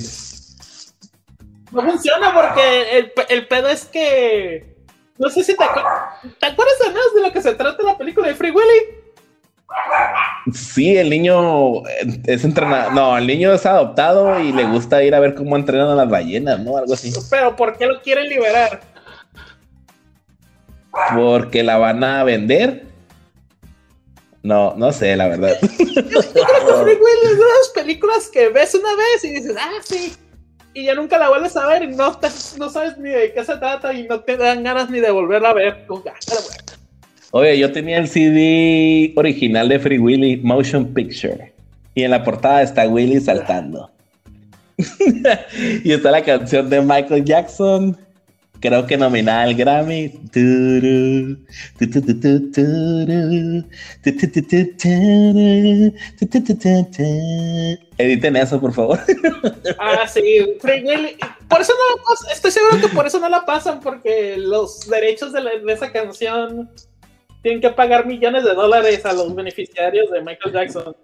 No 1.70 1.82
funciona 1.82 2.32
porque 2.32 2.98
el, 2.98 3.12
el 3.28 3.46
pedo 3.46 3.68
es 3.68 3.84
que 3.84 4.77
no 5.18 5.28
sé 5.30 5.42
si 5.42 5.56
te, 5.56 5.64
¿Te 6.38 6.46
acuerdas 6.46 6.78
más 6.86 7.14
de 7.14 7.22
lo 7.22 7.32
que 7.32 7.42
se 7.42 7.54
trata 7.54 7.82
la 7.82 7.98
película 7.98 8.28
de 8.28 8.34
Free 8.34 8.50
Willy. 8.50 8.98
Sí, 10.54 10.96
el 10.96 11.10
niño 11.10 11.82
es 12.24 12.44
entrenado. 12.44 12.92
No, 12.92 13.18
el 13.18 13.26
niño 13.26 13.52
es 13.52 13.66
adoptado 13.66 14.40
y 14.40 14.52
le 14.52 14.64
gusta 14.64 15.02
ir 15.02 15.14
a 15.14 15.20
ver 15.20 15.34
cómo 15.34 15.56
entrenan 15.56 15.88
a 15.88 15.94
las 15.94 16.08
ballenas, 16.08 16.60
¿no? 16.60 16.76
Algo 16.76 16.94
así. 16.94 17.12
Pero 17.30 17.54
¿por 17.54 17.76
qué 17.76 17.86
lo 17.86 18.00
quieren 18.00 18.28
liberar? 18.28 18.80
Porque 21.14 21.62
la 21.62 21.76
van 21.76 22.02
a 22.02 22.24
vender. 22.24 22.86
No, 24.42 24.74
no 24.76 24.92
sé, 24.92 25.16
la 25.16 25.28
verdad. 25.28 25.58
Yo, 25.60 25.68
creo 25.78 26.22
que 26.22 26.82
Free 26.82 26.94
Willy 26.94 27.24
es 27.24 27.36
de 27.36 27.44
esas 27.44 27.68
películas 27.74 28.28
que 28.28 28.48
ves 28.48 28.74
una 28.74 28.94
vez 28.94 29.24
y 29.24 29.30
dices, 29.32 29.56
ah, 29.58 29.70
sí, 29.84 30.16
y 30.78 30.84
ya 30.84 30.94
nunca 30.94 31.18
la 31.18 31.28
vuelves 31.28 31.56
a 31.56 31.66
ver 31.66 31.82
y 31.82 31.88
no, 31.88 32.16
no 32.58 32.70
sabes 32.70 32.96
ni 32.98 33.10
de 33.10 33.32
qué 33.32 33.44
se 33.44 33.56
trata 33.56 33.92
y 33.92 34.06
no 34.06 34.20
te 34.20 34.36
dan 34.36 34.62
ganas 34.62 34.88
ni 34.88 35.00
de 35.00 35.10
volverla 35.10 35.50
a 35.50 35.54
ver. 35.54 35.86
Oye, 37.32 37.58
yo 37.58 37.72
tenía 37.72 37.98
el 37.98 38.06
CD 38.06 39.12
original 39.16 39.68
de 39.68 39.80
Free 39.80 39.98
Willy, 39.98 40.36
Motion 40.36 40.86
Picture. 40.94 41.52
Y 41.96 42.04
en 42.04 42.12
la 42.12 42.22
portada 42.22 42.62
está 42.62 42.86
Willy 42.86 43.20
saltando. 43.20 43.90
y 45.84 45.92
está 45.92 46.12
la 46.12 46.22
canción 46.22 46.70
de 46.70 46.80
Michael 46.80 47.24
Jackson, 47.24 47.96
creo 48.60 48.86
que 48.86 48.96
nominada 48.96 49.42
al 49.42 49.54
Grammy. 49.54 50.08
Editen 57.98 58.36
eso, 58.36 58.60
por 58.60 58.72
favor. 58.72 59.00
Ah, 59.78 60.06
sí. 60.06 60.22
Por 60.60 61.60
eso 61.60 61.72
no 61.72 61.96
la 61.96 62.02
pasan. 62.02 62.30
Estoy 62.32 62.50
seguro 62.50 62.80
que 62.80 62.88
por 62.88 63.06
eso 63.06 63.20
no 63.20 63.28
la 63.28 63.44
pasan, 63.44 63.80
porque 63.80 64.36
los 64.36 64.88
derechos 64.88 65.32
de, 65.32 65.40
de 65.64 65.72
esa 65.72 65.92
canción 65.92 66.70
tienen 67.42 67.60
que 67.60 67.70
pagar 67.70 68.06
millones 68.06 68.44
de 68.44 68.54
dólares 68.54 69.04
a 69.04 69.12
los 69.12 69.34
beneficiarios 69.34 70.10
de 70.10 70.22
Michael 70.22 70.52
Jackson. 70.52 70.96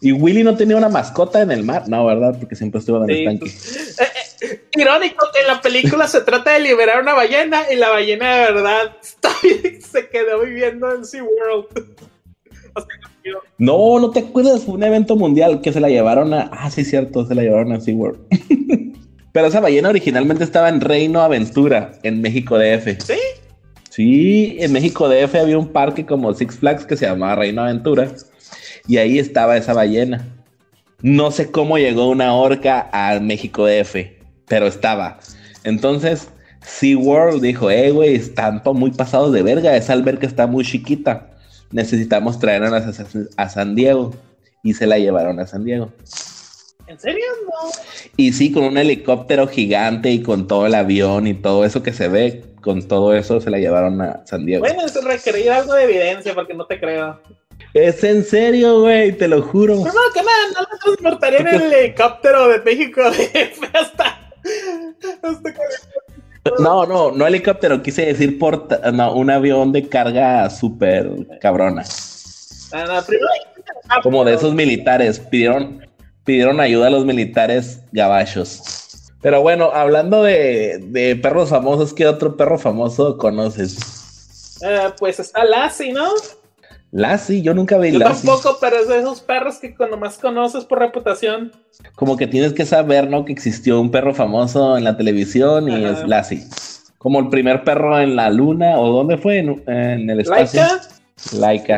Y 0.00 0.12
Willy 0.12 0.44
no 0.44 0.56
tenía 0.56 0.76
una 0.76 0.88
mascota 0.88 1.42
en 1.42 1.50
el 1.50 1.64
mar, 1.64 1.88
no, 1.88 2.06
¿verdad? 2.06 2.36
Porque 2.38 2.54
siempre 2.54 2.78
estuvo 2.78 3.02
en 3.02 3.10
el 3.10 3.16
estanque. 3.18 3.40
Pues, 3.40 3.98
eh, 3.98 4.04
eh, 4.42 4.62
irónico 4.76 5.26
que 5.32 5.40
en 5.40 5.46
la 5.48 5.60
película 5.60 6.06
se 6.06 6.20
trata 6.20 6.52
de 6.52 6.60
liberar 6.60 7.02
una 7.02 7.14
ballena 7.14 7.62
y 7.70 7.76
la 7.76 7.88
ballena 7.88 8.36
de 8.36 8.52
verdad 8.52 8.96
se 9.90 10.08
quedó 10.08 10.42
viviendo 10.42 10.94
en 10.94 11.04
SeaWorld. 11.04 11.66
no, 13.58 13.98
no 13.98 14.10
te 14.10 14.20
acuerdas, 14.20 14.64
fue 14.64 14.74
un 14.74 14.84
evento 14.84 15.16
mundial 15.16 15.60
que 15.60 15.72
se 15.72 15.80
la 15.80 15.88
llevaron 15.88 16.32
a. 16.32 16.48
Ah, 16.52 16.70
sí, 16.70 16.84
cierto, 16.84 17.26
se 17.26 17.34
la 17.34 17.42
llevaron 17.42 17.72
a 17.72 17.80
SeaWorld. 17.80 18.20
Pero 19.32 19.46
esa 19.48 19.60
ballena 19.60 19.88
originalmente 19.88 20.44
estaba 20.44 20.68
en 20.68 20.80
Reino 20.80 21.20
Aventura, 21.20 21.92
en 22.04 22.20
México 22.22 22.56
DF. 22.56 23.02
¿Sí? 23.04 23.18
Sí, 23.90 24.56
en 24.60 24.72
México 24.72 25.08
DF 25.08 25.34
había 25.34 25.58
un 25.58 25.72
parque 25.72 26.06
como 26.06 26.32
Six 26.32 26.58
Flags 26.58 26.86
que 26.86 26.96
se 26.96 27.06
llamaba 27.06 27.34
Reino 27.34 27.62
Aventura. 27.62 28.08
Y 28.88 28.96
ahí 28.96 29.18
estaba 29.18 29.56
esa 29.56 29.74
ballena. 29.74 30.26
No 31.02 31.30
sé 31.30 31.52
cómo 31.52 31.78
llegó 31.78 32.08
una 32.08 32.34
orca 32.34 32.88
a 32.92 33.20
México 33.20 33.66
DF, 33.66 33.94
pero 34.48 34.66
estaba. 34.66 35.20
Entonces, 35.62 36.28
SeaWorld 36.62 37.40
dijo, 37.40 37.70
eh, 37.70 37.90
güey, 37.92 38.16
están 38.16 38.62
muy 38.74 38.90
pasados 38.90 39.32
de 39.32 39.42
verga, 39.42 39.76
esa 39.76 39.92
alberca 39.92 40.26
está 40.26 40.46
muy 40.46 40.64
chiquita. 40.64 41.30
Necesitamos 41.70 42.40
traerla 42.40 42.78
a, 42.78 43.42
a 43.42 43.48
San 43.48 43.74
Diego. 43.76 44.14
Y 44.64 44.74
se 44.74 44.86
la 44.86 44.98
llevaron 44.98 45.38
a 45.38 45.46
San 45.46 45.64
Diego. 45.64 45.92
¿En 46.88 46.98
serio? 46.98 47.24
No. 47.44 47.70
Y 48.16 48.32
sí, 48.32 48.50
con 48.50 48.64
un 48.64 48.78
helicóptero 48.78 49.46
gigante 49.46 50.10
y 50.10 50.22
con 50.22 50.48
todo 50.48 50.66
el 50.66 50.74
avión 50.74 51.26
y 51.26 51.34
todo 51.34 51.64
eso 51.64 51.82
que 51.82 51.92
se 51.92 52.08
ve, 52.08 52.42
con 52.62 52.88
todo 52.88 53.14
eso 53.14 53.40
se 53.40 53.50
la 53.50 53.58
llevaron 53.58 54.00
a 54.00 54.26
San 54.26 54.46
Diego. 54.46 54.64
Bueno, 54.64 54.84
eso 54.84 55.02
requería 55.02 55.58
algo 55.58 55.74
de 55.74 55.84
evidencia 55.84 56.34
porque 56.34 56.54
no 56.54 56.66
te 56.66 56.80
creo. 56.80 57.20
Es 57.74 58.02
en 58.02 58.24
serio, 58.24 58.80
güey, 58.80 59.12
te 59.12 59.28
lo 59.28 59.42
juro. 59.42 59.82
Pero 59.82 59.94
no, 59.94 60.00
que 60.14 60.22
nada, 60.22 60.38
no 60.54 60.60
la 60.60 60.78
transportaría 60.78 61.38
en 61.40 61.48
el 61.48 61.72
helicóptero 61.72 62.48
de 62.48 62.60
México 62.60 63.02
hasta, 63.74 64.32
hasta 65.22 65.54
no, 66.58 66.86
no, 66.86 67.10
no 67.10 67.26
helicóptero, 67.26 67.82
quise 67.82 68.06
decir 68.06 68.38
por 68.38 68.68
no, 68.92 69.12
un 69.14 69.30
avión 69.30 69.72
de 69.72 69.88
carga 69.88 70.48
súper 70.50 71.10
cabrona. 71.40 71.84
No, 72.72 73.02
primero 73.04 73.28
Como 74.02 74.24
de 74.24 74.34
esos 74.34 74.54
militares, 74.54 75.18
pidieron, 75.18 75.86
pidieron 76.24 76.60
ayuda 76.60 76.88
a 76.88 76.90
los 76.90 77.04
militares 77.04 77.80
gabachos. 77.92 79.12
Pero 79.20 79.42
bueno, 79.42 79.70
hablando 79.72 80.22
de, 80.22 80.78
de 80.78 81.16
perros 81.16 81.50
famosos, 81.50 81.92
¿qué 81.92 82.06
otro 82.06 82.36
perro 82.36 82.58
famoso 82.58 83.18
conoces? 83.18 83.76
Uh, 84.60 84.92
pues 84.98 85.20
está 85.20 85.44
Lassie, 85.44 85.92
¿no? 85.92 86.08
Lassie, 86.90 87.42
yo 87.42 87.52
nunca 87.54 87.76
vi 87.78 87.92
yo 87.92 87.98
Lassie. 87.98 88.26
tampoco, 88.26 88.56
pero 88.60 88.76
es 88.76 88.88
de 88.88 88.98
esos 88.98 89.20
perros 89.20 89.58
que 89.58 89.74
cuando 89.74 89.96
más 89.98 90.18
conoces 90.18 90.64
por 90.64 90.78
reputación. 90.78 91.52
Como 91.94 92.16
que 92.16 92.26
tienes 92.26 92.54
que 92.54 92.64
saber, 92.64 93.10
¿no? 93.10 93.24
Que 93.24 93.32
existió 93.32 93.80
un 93.80 93.90
perro 93.90 94.14
famoso 94.14 94.76
en 94.78 94.84
la 94.84 94.96
televisión 94.96 95.68
y 95.68 95.84
Ajá. 95.84 96.00
es 96.02 96.08
Lassie. 96.08 96.44
Como 96.96 97.20
el 97.20 97.28
primer 97.28 97.62
perro 97.62 98.00
en 98.00 98.16
la 98.16 98.30
luna, 98.30 98.78
¿o 98.78 98.90
dónde 98.90 99.18
fue? 99.18 99.38
En, 99.38 99.62
en 99.66 100.08
el 100.10 100.20
espacio. 100.20 100.62
Laika. 100.62 100.88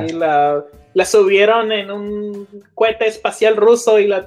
Laika. 0.00 0.06
Y 0.06 0.12
la, 0.12 0.64
la 0.94 1.04
subieron 1.04 1.72
en 1.72 1.90
un 1.90 2.46
cohete 2.74 3.06
espacial 3.06 3.56
ruso 3.56 3.98
y 3.98 4.06
la 4.06 4.26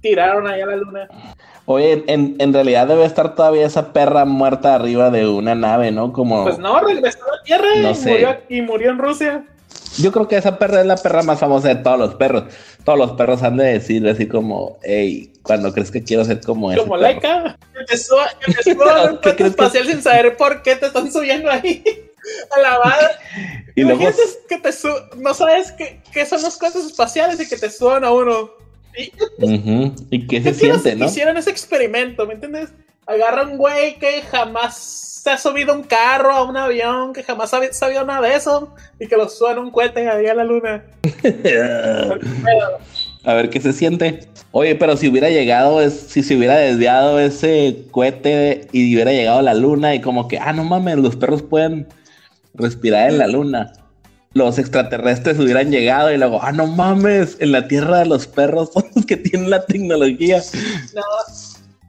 tiraron 0.00 0.48
allá 0.48 0.64
a 0.64 0.66
la 0.66 0.76
luna. 0.76 1.08
Oye, 1.64 2.02
en, 2.08 2.34
en 2.40 2.52
realidad 2.52 2.88
debe 2.88 3.04
estar 3.04 3.36
todavía 3.36 3.64
esa 3.64 3.92
perra 3.92 4.24
muerta 4.24 4.74
arriba 4.74 5.10
de 5.10 5.28
una 5.28 5.54
nave, 5.54 5.92
¿no? 5.92 6.12
Como... 6.12 6.42
Pues 6.42 6.58
no, 6.58 6.80
regresó 6.80 7.20
a 7.24 7.36
la 7.36 7.42
Tierra 7.44 7.68
No 7.80 7.92
y, 7.92 7.94
murió, 7.94 8.36
y 8.48 8.62
murió 8.62 8.90
en 8.90 8.98
Rusia. 8.98 9.44
Yo 9.98 10.10
creo 10.12 10.26
que 10.28 10.36
esa 10.36 10.58
perra 10.58 10.80
es 10.80 10.86
la 10.86 10.96
perra 10.96 11.22
más 11.22 11.38
famosa 11.38 11.68
de 11.68 11.76
todos 11.76 11.98
los 11.98 12.14
perros. 12.14 12.44
Todos 12.84 12.98
los 12.98 13.12
perros 13.12 13.42
han 13.42 13.56
de 13.56 13.64
decir 13.74 14.06
así 14.08 14.26
como, 14.26 14.78
hey, 14.82 15.32
cuando 15.42 15.72
crees 15.72 15.90
que 15.90 16.02
quiero 16.02 16.24
ser 16.24 16.40
como 16.40 16.70
ese 16.72 16.80
Como 16.80 16.92
perro". 16.92 17.02
Laika. 17.02 17.58
Que 17.78 17.84
te 17.84 17.96
suba, 17.98 18.26
que 18.44 18.52
te 18.54 18.62
suba 18.74 19.00
a 19.00 19.04
un 19.12 19.18
¿Qué 19.18 19.36
que- 19.36 19.46
espacial 19.46 19.86
sin 19.86 20.02
saber 20.02 20.36
por 20.36 20.62
qué 20.62 20.76
te 20.76 20.86
están 20.86 21.10
subiendo 21.12 21.50
ahí. 21.50 21.82
A 22.56 22.60
la 22.60 22.78
madre. 22.84 23.06
Y 23.74 23.82
luego, 23.82 24.04
que 24.48 24.58
te 24.58 24.70
su- 24.72 24.88
no 25.16 25.32
sabes 25.34 25.72
qué, 25.72 26.00
qué 26.12 26.26
son 26.26 26.42
los 26.42 26.56
cohetes 26.58 26.84
espaciales 26.84 27.40
y 27.40 27.48
que 27.48 27.56
te 27.56 27.70
suban 27.70 28.04
a 28.04 28.12
uno. 28.12 28.50
¿Y 28.96 29.10
Ujú, 29.42 29.94
¿y 30.10 30.26
qué 30.26 30.42
se 30.42 30.52
siente, 30.52 30.90
que 30.90 30.96
no? 30.96 31.06
hicieran 31.06 31.36
ese 31.38 31.48
experimento? 31.50 32.26
¿Me 32.26 32.34
entiendes? 32.34 32.68
Agarra 33.12 33.42
un 33.42 33.58
güey 33.58 33.98
que 33.98 34.22
jamás 34.22 35.20
se 35.22 35.30
ha 35.30 35.38
subido 35.38 35.72
a 35.72 35.76
un 35.76 35.82
carro, 35.82 36.32
a 36.32 36.44
un 36.44 36.56
avión, 36.56 37.12
que 37.12 37.22
jamás 37.22 37.52
ha 37.52 37.72
sabido 37.72 38.04
nada 38.04 38.26
de 38.26 38.34
eso 38.34 38.74
y 38.98 39.06
que 39.06 39.16
lo 39.16 39.28
suban 39.28 39.58
a 39.58 39.60
un 39.60 39.70
cohete 39.70 40.08
ahí 40.08 40.26
a 40.26 40.34
la 40.34 40.44
luna. 40.44 40.84
A 43.24 43.34
ver 43.34 43.50
qué 43.50 43.60
se 43.60 43.72
siente. 43.72 44.26
Oye, 44.50 44.74
pero 44.74 44.96
si 44.96 45.08
hubiera 45.08 45.30
llegado, 45.30 45.80
es, 45.80 45.94
si 45.94 46.24
se 46.24 46.36
hubiera 46.36 46.56
desviado 46.56 47.20
ese 47.20 47.84
cohete 47.92 48.66
y 48.72 48.92
hubiera 48.94 49.12
llegado 49.12 49.38
a 49.38 49.42
la 49.42 49.54
luna 49.54 49.94
y 49.94 50.00
como 50.00 50.26
que, 50.26 50.38
ah, 50.38 50.52
no 50.52 50.64
mames, 50.64 50.96
los 50.96 51.14
perros 51.14 51.42
pueden 51.42 51.86
respirar 52.54 53.10
en 53.10 53.18
la 53.18 53.28
luna. 53.28 53.72
Los 54.34 54.58
extraterrestres 54.58 55.38
hubieran 55.38 55.70
llegado 55.70 56.12
y 56.12 56.18
luego, 56.18 56.42
ah, 56.42 56.50
no 56.50 56.66
mames, 56.66 57.36
en 57.38 57.52
la 57.52 57.68
tierra 57.68 58.00
de 58.00 58.06
los 58.06 58.26
perros 58.26 58.70
son 58.74 58.86
los 58.96 59.06
que 59.06 59.18
tienen 59.18 59.50
la 59.50 59.64
tecnología. 59.66 60.42
No, 60.92 61.02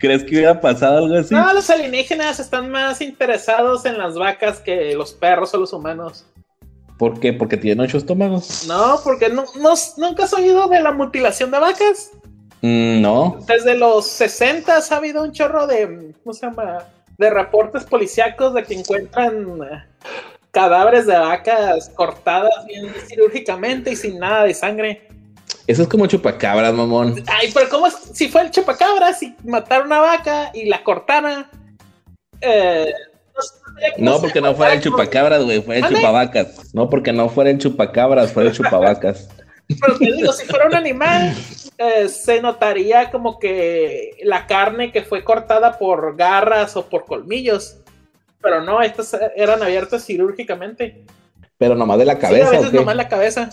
¿Crees 0.04 0.26
que 0.26 0.32
hubiera 0.32 0.60
pasado 0.60 0.98
algo 0.98 1.16
así? 1.18 1.34
no, 1.34 1.54
los 1.54 1.70
alienígenas 1.70 2.38
están 2.38 2.70
más 2.70 3.00
interesados 3.00 3.86
en 3.86 3.98
las 3.98 4.16
vacas 4.16 4.60
que 4.60 4.94
los 4.96 5.14
perros 5.14 5.54
o 5.54 5.58
los 5.58 5.72
humanos. 5.72 6.26
¿Por 7.00 7.22
qué? 7.22 7.32
Porque 7.32 7.56
tienen 7.56 7.86
ocho 7.86 7.98
estómagos. 8.00 8.66
No, 8.68 9.00
porque 9.02 9.30
no, 9.30 9.46
no- 9.62 9.74
nunca 9.96 10.26
has 10.26 10.34
oído 10.34 10.68
de 10.68 10.82
la 10.82 10.92
mutilación 10.92 11.52
de 11.52 11.60
vacas. 11.60 12.12
Mm, 12.62 13.02
no. 13.02 13.38
Desde 13.48 13.78
los 13.78 14.06
60 14.08 14.76
ha 14.78 14.96
habido 14.98 15.24
un 15.24 15.32
chorro 15.32 15.68
de, 15.68 16.14
¿cómo 16.22 16.34
se 16.34 16.48
llama? 16.48 16.80
De 17.18 17.30
reportes 17.30 17.86
policíacos 17.86 18.54
de 18.56 18.64
que 18.66 18.74
encuentran 18.74 19.58
eh, 19.64 19.84
cadáveres 20.52 21.06
de 21.08 21.18
vacas 21.18 21.90
cortadas 21.96 22.52
bien 22.68 22.92
cirúrgicamente 23.08 23.92
y 23.92 23.96
sin 23.96 24.20
nada 24.20 24.44
de 24.44 24.54
sangre. 24.54 25.08
Eso 25.68 25.84
es 25.84 25.88
como 25.88 26.08
chupacabras, 26.08 26.74
mamón. 26.74 27.24
Ay, 27.28 27.52
pero 27.54 27.70
¿cómo 27.70 27.88
es? 27.88 27.96
Si 28.14 28.28
fue 28.28 28.42
el 28.42 28.52
chupacabra, 28.52 29.14
si 29.14 29.36
mataron 29.44 29.88
una 29.88 30.00
vaca 30.00 30.52
y 30.54 30.66
la 30.66 30.84
cortaran. 30.84 31.48
Eh, 32.42 32.92
no 33.98 34.20
porque 34.20 34.42
no 34.42 34.54
fuera 34.56 34.74
el 34.74 34.82
chupacabras, 34.82 35.44
güey, 35.44 35.62
fue 35.62 35.80
el 35.80 35.88
chupavacas. 35.88 36.74
No, 36.74 36.90
porque 36.90 37.14
no 37.14 37.30
fuera 37.30 37.50
el 37.50 37.58
chupacabras, 37.58 38.34
fue 38.34 38.44
el 38.44 38.52
chupavacas. 38.52 39.30
Pero 39.68 39.98
te 39.98 40.12
digo, 40.12 40.32
si 40.34 40.46
fuera 40.46 40.68
un 40.68 40.76
animal, 40.76 41.34
eh, 41.78 42.10
se 42.10 42.42
notaría 42.42 43.10
como 43.10 43.40
que 43.40 44.12
la 44.24 44.46
carne 44.46 44.92
que 44.92 45.04
fue 45.04 45.24
cortada 45.24 45.78
por 45.78 46.16
garras 46.16 46.76
o 46.76 46.88
por 46.88 47.06
colmillos. 47.06 47.78
Pero 48.42 48.62
no, 48.62 48.82
estas 48.82 49.18
eran 49.36 49.64
abiertas 49.64 50.06
cirúrgicamente. 50.06 51.06
Pero 51.58 51.76
nomás 51.76 52.00
de 52.00 52.06
la 52.06 52.16
Sí, 52.16 52.20
cabeza, 52.20 52.48
a 52.48 52.52
veces 52.52 52.74
nomás 52.74 52.96
la 52.96 53.08
cabeza. 53.08 53.50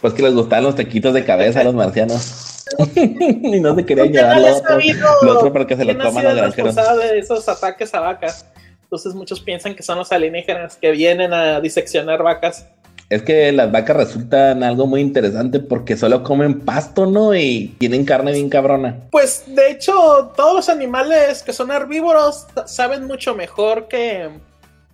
Pues 0.00 0.14
que 0.14 0.22
les 0.22 0.34
gustaban 0.34 0.64
los 0.64 0.74
tequitos 0.74 1.14
de 1.14 1.24
cabeza 1.24 1.60
a 1.60 1.64
los 1.64 1.74
marcianos. 1.74 2.64
y 2.94 3.60
no 3.60 3.74
se 3.74 3.84
querían 3.84 4.06
Porque 4.08 4.18
llevar 4.18 4.40
lo 4.40 4.56
otro. 4.56 4.78
Lo 5.22 5.38
otro 5.38 5.52
para 5.52 5.66
que 5.66 5.76
se 5.76 5.84
lo 5.84 5.92
sido 5.92 6.22
los 6.22 6.34
granjeros. 6.36 6.74
de 6.74 7.18
esos 7.18 7.48
ataques 7.48 7.94
a 7.94 8.00
vacas. 8.00 8.46
Entonces 8.82 9.14
muchos 9.14 9.40
piensan 9.40 9.74
que 9.74 9.82
son 9.82 9.98
los 9.98 10.12
alienígenas 10.12 10.76
que 10.76 10.90
vienen 10.90 11.32
a 11.32 11.60
diseccionar 11.60 12.22
vacas. 12.22 12.66
Es 13.08 13.22
que 13.22 13.52
las 13.52 13.70
vacas 13.70 13.96
resultan 13.96 14.62
algo 14.62 14.86
muy 14.86 15.00
interesante 15.02 15.60
porque 15.60 15.96
solo 15.96 16.22
comen 16.22 16.60
pasto, 16.60 17.06
¿no? 17.06 17.34
Y 17.34 17.76
tienen 17.78 18.04
carne 18.04 18.32
bien 18.32 18.48
cabrona. 18.48 19.00
Pues 19.10 19.44
de 19.46 19.70
hecho, 19.70 20.32
todos 20.34 20.54
los 20.54 20.68
animales 20.68 21.42
que 21.42 21.52
son 21.52 21.70
herbívoros 21.70 22.46
saben 22.66 23.06
mucho 23.06 23.34
mejor 23.34 23.86
que 23.88 24.30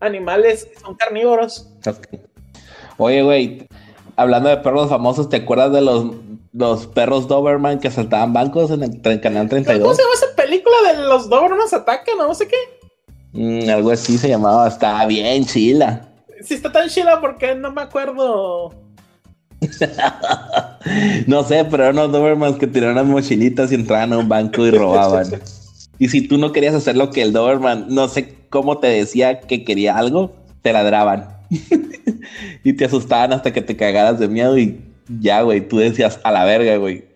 animales 0.00 0.66
que 0.66 0.78
son 0.78 0.94
carnívoros. 0.94 1.68
Oye, 2.96 3.22
güey, 3.22 3.68
hablando 4.16 4.48
de 4.48 4.58
perros 4.58 4.88
famosos, 4.88 5.28
¿te 5.28 5.36
acuerdas 5.36 5.72
de 5.72 5.80
los, 5.80 6.06
los 6.52 6.86
perros 6.86 7.28
Doberman 7.28 7.78
que 7.78 7.88
asaltaban 7.88 8.32
bancos 8.32 8.70
en 8.70 8.82
el, 8.82 9.00
en 9.04 9.18
canal 9.18 9.48
¿Cómo 9.48 9.64
32? 9.64 9.96
se 9.96 10.02
llama 10.02 10.14
esa 10.14 10.36
película 10.36 10.76
de 10.88 11.08
los 11.08 11.28
Dobermans 11.28 11.72
atacan 11.72 12.20
o 12.20 12.26
no 12.26 12.34
sé 12.34 12.48
qué? 12.48 12.56
Mm, 13.32 13.70
algo 13.70 13.90
así 13.90 14.18
se 14.18 14.28
llamaba, 14.28 14.68
estaba 14.68 15.06
bien 15.06 15.44
chila. 15.44 16.08
Si 16.42 16.54
está 16.54 16.72
tan 16.72 16.88
chila 16.88 17.20
porque 17.20 17.54
no 17.54 17.72
me 17.72 17.82
acuerdo. 17.82 18.74
No 21.26 21.42
sé, 21.42 21.66
pero 21.66 21.82
eran 21.82 21.98
unos 21.98 22.12
Dobermans 22.12 22.56
que 22.56 22.66
tiraban 22.66 22.96
las 22.96 23.04
mochilitas 23.04 23.70
y 23.72 23.74
entraban 23.74 24.12
a 24.12 24.18
un 24.18 24.28
banco 24.28 24.64
y 24.64 24.70
robaban. 24.70 25.26
y 25.98 26.08
si 26.08 26.26
tú 26.26 26.38
no 26.38 26.52
querías 26.52 26.74
hacer 26.74 26.96
lo 26.96 27.10
que 27.10 27.22
el 27.22 27.32
Doberman, 27.32 27.86
no 27.88 28.08
sé 28.08 28.34
cómo 28.50 28.78
te 28.78 28.86
decía 28.88 29.40
que 29.40 29.64
quería 29.64 29.96
algo, 29.96 30.32
te 30.62 30.72
ladraban. 30.72 31.36
y 32.64 32.72
te 32.74 32.84
asustaban 32.84 33.32
hasta 33.32 33.52
que 33.52 33.62
te 33.62 33.76
cagaras 33.76 34.18
de 34.18 34.28
miedo 34.28 34.56
y 34.58 34.80
ya, 35.20 35.42
güey, 35.42 35.66
tú 35.66 35.78
decías 35.78 36.20
a 36.24 36.30
la 36.32 36.44
verga, 36.44 36.76
güey. 36.76 37.06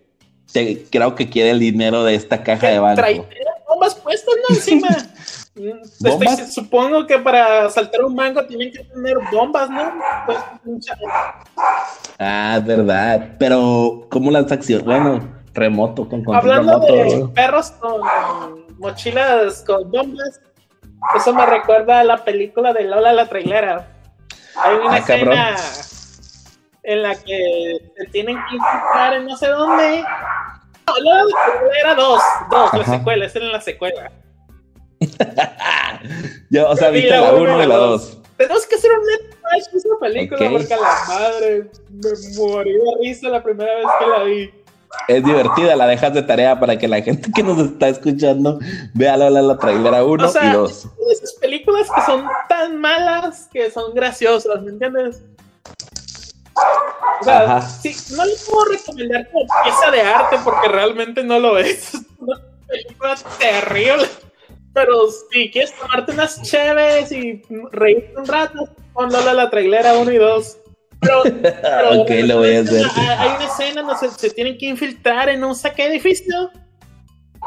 Te- 0.51 0.83
creo 0.89 1.15
que 1.15 1.29
quiere 1.29 1.51
el 1.51 1.59
dinero 1.59 2.03
de 2.03 2.15
esta 2.15 2.43
caja 2.43 2.67
de 2.67 2.79
banco. 2.79 3.01
Bombas 3.67 3.95
puestas, 3.95 4.33
¿no? 4.49 4.55
Encima. 4.55 4.87
¿Bombas? 5.99 6.51
supongo 6.53 7.05
que 7.05 7.17
para 7.19 7.69
saltar 7.69 8.03
un 8.03 8.15
mango 8.15 8.43
tienen 8.45 8.71
que 8.71 8.83
tener 8.83 9.17
bombas, 9.31 9.69
¿no? 9.69 9.93
Pues, 10.25 10.37
Ah, 12.19 12.55
es 12.59 12.65
verdad. 12.65 13.29
Pero, 13.39 14.07
¿cómo 14.09 14.31
las 14.31 14.51
acciones? 14.51 14.85
Bueno, 14.85 15.27
remoto, 15.53 16.07
con 16.09 16.23
control 16.23 16.35
Hablando 16.37 16.79
remoto. 16.87 17.27
de 17.27 17.33
perros 17.33 17.71
con 17.71 18.01
mochilas 18.83 19.63
con 19.65 19.89
bombas, 19.89 20.41
eso 21.15 21.33
me 21.33 21.45
recuerda 21.45 22.01
a 22.01 22.03
la 22.03 22.23
película 22.23 22.73
de 22.73 22.83
Lola 22.83 23.13
la 23.13 23.27
trailera. 23.27 23.87
Hay 24.55 24.75
una 24.75 24.93
Ah, 24.93 24.97
escena 24.99 25.55
en 26.83 27.01
la 27.01 27.15
que 27.15 27.77
se 27.97 28.05
tienen 28.11 28.35
que 28.35 28.55
infiltrar 28.55 29.13
en 29.13 29.25
no 29.25 29.37
sé 29.37 29.47
dónde 29.47 30.03
No, 30.85 30.93
Lola 30.99 31.23
la 31.23 31.53
trailera 31.53 31.79
era 31.79 31.95
dos, 31.95 32.21
dos, 32.51 32.73
la 32.73 32.85
secuela, 32.85 33.25
esa 33.25 33.39
era 33.39 33.47
la 33.47 33.61
secuela. 33.61 34.11
Yo, 36.49 36.69
o 36.69 36.75
sea, 36.75 36.89
viste 36.89 37.09
la 37.09 37.33
1 37.33 37.63
y 37.63 37.65
la 37.65 37.75
2. 37.75 38.17
Tenemos 38.37 38.65
que 38.65 38.75
hacer 38.75 38.91
un 38.91 39.05
Netflix 39.05 39.71
de 39.71 39.77
esa 39.79 39.99
película 39.99 40.49
porque 40.49 40.73
a 40.73 40.77
la 40.77 41.05
madre 41.07 41.71
me 41.89 42.09
morí 42.37 42.73
de 42.73 42.79
risa 43.01 43.29
la 43.29 43.43
primera 43.43 43.75
vez 43.75 43.85
que 43.99 44.07
la 44.07 44.23
vi. 44.23 44.62
Es 45.07 45.23
divertida, 45.23 45.75
la 45.75 45.87
dejas 45.87 46.13
de 46.13 46.23
tarea 46.23 46.59
para 46.59 46.77
que 46.77 46.87
la 46.87 47.01
gente 47.01 47.29
que 47.31 47.43
nos 47.43 47.59
está 47.59 47.89
escuchando 47.89 48.59
vea 48.93 49.17
la, 49.17 49.29
la 49.29 49.57
trailera 49.57 50.03
1 50.03 50.31
y 50.43 50.49
2. 50.49 50.87
Esas 51.11 51.33
películas 51.33 51.89
que 51.93 52.01
son 52.01 52.25
tan 52.47 52.79
malas 52.79 53.49
que 53.51 53.69
son 53.69 53.93
graciosas, 53.93 54.61
¿me 54.61 54.71
entiendes? 54.71 55.21
O 57.21 57.23
sea, 57.23 57.61
sí, 57.61 57.95
no 58.15 58.25
le 58.25 58.33
puedo 58.49 58.65
recomendar 58.65 59.29
como 59.31 59.45
pieza 59.63 59.91
de 59.91 60.01
arte 60.01 60.37
porque 60.43 60.67
realmente 60.67 61.23
no 61.23 61.39
lo 61.39 61.57
es. 61.57 61.93
Es 62.03 62.05
una 62.19 62.41
película 62.67 63.15
terrible. 63.37 64.07
Pero 64.73 64.93
si 65.31 65.51
quieres 65.51 65.73
tomarte 65.75 66.13
unas 66.13 66.41
chéves 66.41 67.11
y 67.11 67.43
reírte 67.71 68.17
un 68.17 68.25
rato, 68.25 68.67
pon 68.93 69.11
Lola 69.11 69.33
la 69.33 69.49
trailera 69.49 69.93
1 69.97 70.11
y 70.11 70.17
2. 70.17 70.57
Pero, 71.03 72.01
ok, 72.01 72.09
lo 72.25 72.37
voy 72.37 72.55
a 72.55 72.59
hacer. 72.61 72.85
Hay 73.17 73.29
una 73.35 73.45
escena 73.45 73.81
donde 73.81 74.09
se, 74.09 74.29
tienen 74.31 74.57
que 74.57 74.67
infiltrar 74.67 75.29
en 75.29 75.43
un 75.43 75.55
saque 75.55 75.85
edificio 75.85 76.51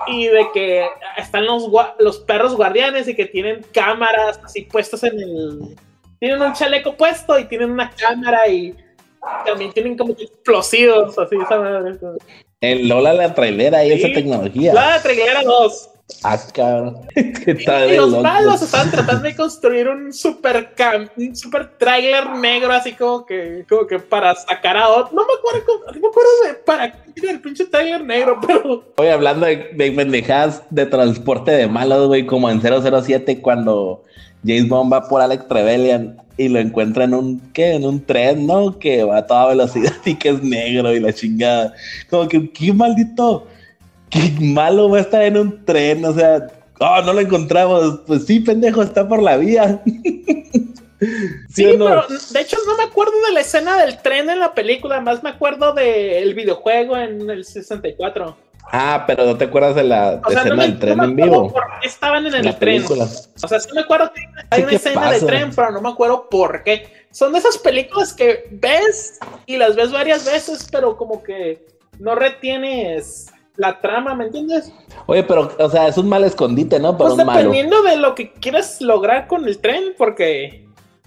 y 0.07 0.27
de 0.27 0.47
que 0.53 0.87
están 1.17 1.47
los, 1.47 1.69
los 1.99 2.19
perros 2.21 2.55
guardianes 2.55 3.09
y 3.09 3.15
que 3.15 3.27
tienen 3.27 3.65
cámaras 3.73 4.41
así 4.45 4.63
puestas 4.63 5.03
en 5.05 5.19
el. 5.19 5.77
Tienen 6.19 6.41
un 6.41 6.53
chaleco 6.55 6.97
puesto 6.97 7.39
y 7.39 7.45
tienen 7.45 7.71
una 7.71 7.91
cámara 7.91 8.49
y 8.49 8.75
también 9.45 9.73
tienen 9.73 9.97
como 9.97 10.13
explosivos, 10.13 11.19
así, 11.19 11.37
esa 11.37 12.17
El 12.61 12.89
Lola 12.89 13.13
la 13.13 13.35
trailera 13.35 13.85
y 13.85 13.93
esa 13.93 14.09
tecnología. 14.09 14.73
La 14.73 15.03
trailera 15.03 15.43
2. 15.43 15.91
Ah, 16.23 16.39
cabrón. 16.53 16.99
y, 17.17 17.97
los 17.97 18.23
malos 18.23 18.63
estaban 18.63 18.91
tratando 18.91 19.25
de 19.25 19.35
construir 19.37 19.89
un 19.89 20.13
super 20.13 20.73
cam 20.77 21.09
un 21.17 21.35
super 21.35 21.77
trailer 21.79 22.31
negro, 22.31 22.73
así 22.73 22.93
como 22.93 23.27
que, 23.27 23.65
como 23.69 23.87
que 23.87 23.99
para 23.99 24.35
sacar 24.35 24.77
a 24.77 24.89
otro. 24.89 25.17
No 25.17 25.27
me 25.27 25.33
acuerdo, 25.35 25.85
no 25.87 26.01
me 26.01 26.09
acuerdo 26.09 26.31
de 26.47 26.55
para 26.55 26.93
qué 26.93 27.31
el 27.31 27.41
pinche 27.41 27.67
trailer 27.67 28.05
negro, 28.05 28.39
pero. 28.47 28.85
Oye, 28.97 29.11
hablando 29.11 29.47
de, 29.47 29.71
de 29.75 29.93
pendejadas 29.93 30.63
de 30.71 30.87
transporte 30.87 31.51
de 31.51 31.67
malos, 31.67 32.07
güey, 32.07 32.25
como 32.25 32.51
en 32.51 32.61
007, 32.61 33.41
cuando 33.41 34.05
James 34.45 34.69
Bond 34.69 34.93
va 34.93 35.09
por 35.09 35.21
Alex 35.21 35.49
Trevelyan 35.49 36.23
y 36.37 36.49
lo 36.49 36.61
encuentra 36.61 37.05
en 37.05 37.15
un, 37.15 37.41
¿qué? 37.53 37.75
En 37.75 37.85
un 37.85 38.05
tren, 38.05 38.47
¿no? 38.47 38.79
Que 38.79 39.03
va 39.03 39.19
a 39.19 39.27
toda 39.27 39.49
velocidad 39.49 39.95
y 40.05 40.15
que 40.15 40.29
es 40.29 40.43
negro 40.43 40.95
y 40.95 41.01
la 41.01 41.13
chingada. 41.13 41.73
Como 42.09 42.29
que, 42.29 42.51
qué 42.53 42.73
maldito 42.73 43.49
qué 44.11 44.33
malo 44.41 44.91
va 44.91 44.99
a 44.99 45.03
estar 45.03 45.23
en 45.23 45.37
un 45.37 45.65
tren, 45.65 46.05
o 46.05 46.13
sea, 46.13 46.47
oh, 46.81 47.03
no 47.03 47.13
lo 47.13 47.21
encontramos. 47.21 48.01
Pues 48.07 48.27
sí, 48.27 48.41
pendejo, 48.41 48.83
está 48.83 49.07
por 49.09 49.23
la 49.23 49.37
vía. 49.37 49.83
sí, 51.51 51.67
pero 51.79 52.05
de 52.31 52.41
hecho 52.41 52.57
no 52.67 52.77
me 52.77 52.85
acuerdo 52.85 53.13
de 53.27 53.35
la 53.35 53.41
escena 53.41 53.77
del 53.79 53.99
tren 53.99 54.31
en 54.31 54.41
la 54.41 54.55
película, 54.55 55.01
más 55.01 55.23
me 55.23 55.31
acuerdo 55.31 55.73
del 55.73 56.35
videojuego 56.35 56.97
en 56.97 57.29
el 57.29 57.45
64. 57.45 58.37
Ah, 58.73 59.05
pero 59.07 59.25
no 59.25 59.37
te 59.37 59.45
acuerdas 59.45 59.77
de 59.77 59.85
la 59.85 60.21
escena 60.29 60.63
del 60.63 60.79
tren 60.79 61.01
en 61.01 61.15
vivo. 61.15 61.53
Por 61.53 61.65
qué 61.81 61.87
estaban 61.87 62.27
en 62.27 62.35
el 62.35 62.57
tren. 62.57 62.85
O 62.85 63.49
sea, 63.49 63.61
sí 63.61 63.69
me 63.73 63.83
acuerdo 63.83 64.13
que 64.13 64.23
hay 64.51 64.63
una 64.63 64.73
escena 64.73 65.13
del 65.13 65.25
tren, 65.25 65.51
pero 65.55 65.71
no 65.71 65.81
me 65.81 65.91
acuerdo 65.91 66.29
por 66.29 66.65
qué. 66.65 67.07
Son 67.13 67.33
de 67.33 67.39
esas 67.39 67.59
películas 67.59 68.13
que 68.13 68.49
ves 68.51 69.21
y 69.47 69.57
las 69.57 69.77
ves 69.77 69.93
varias 69.93 70.27
veces, 70.27 70.67
pero 70.71 70.97
como 70.97 71.23
que 71.23 71.65
no 72.01 72.17
retienes 72.17 73.33
la 73.57 73.81
trama, 73.81 74.15
¿me 74.15 74.27
entiendes? 74.27 74.73
Oye, 75.07 75.23
pero, 75.23 75.51
o 75.59 75.71
sea, 75.71 75.89
es 75.89 75.97
un 75.99 76.09
mal 76.09 76.25
escondite, 76.25 76.79
¿no? 76.79 76.97
pues 76.97 77.17
dependiendo 77.17 77.83
de 77.83 77.97
lo 77.97 78.15
que 78.15 78.33
quieras 78.33 78.81
lograr 78.81 79.27
con 79.27 79.47
el 79.47 79.59
tren, 79.59 79.95
porque. 79.97 80.67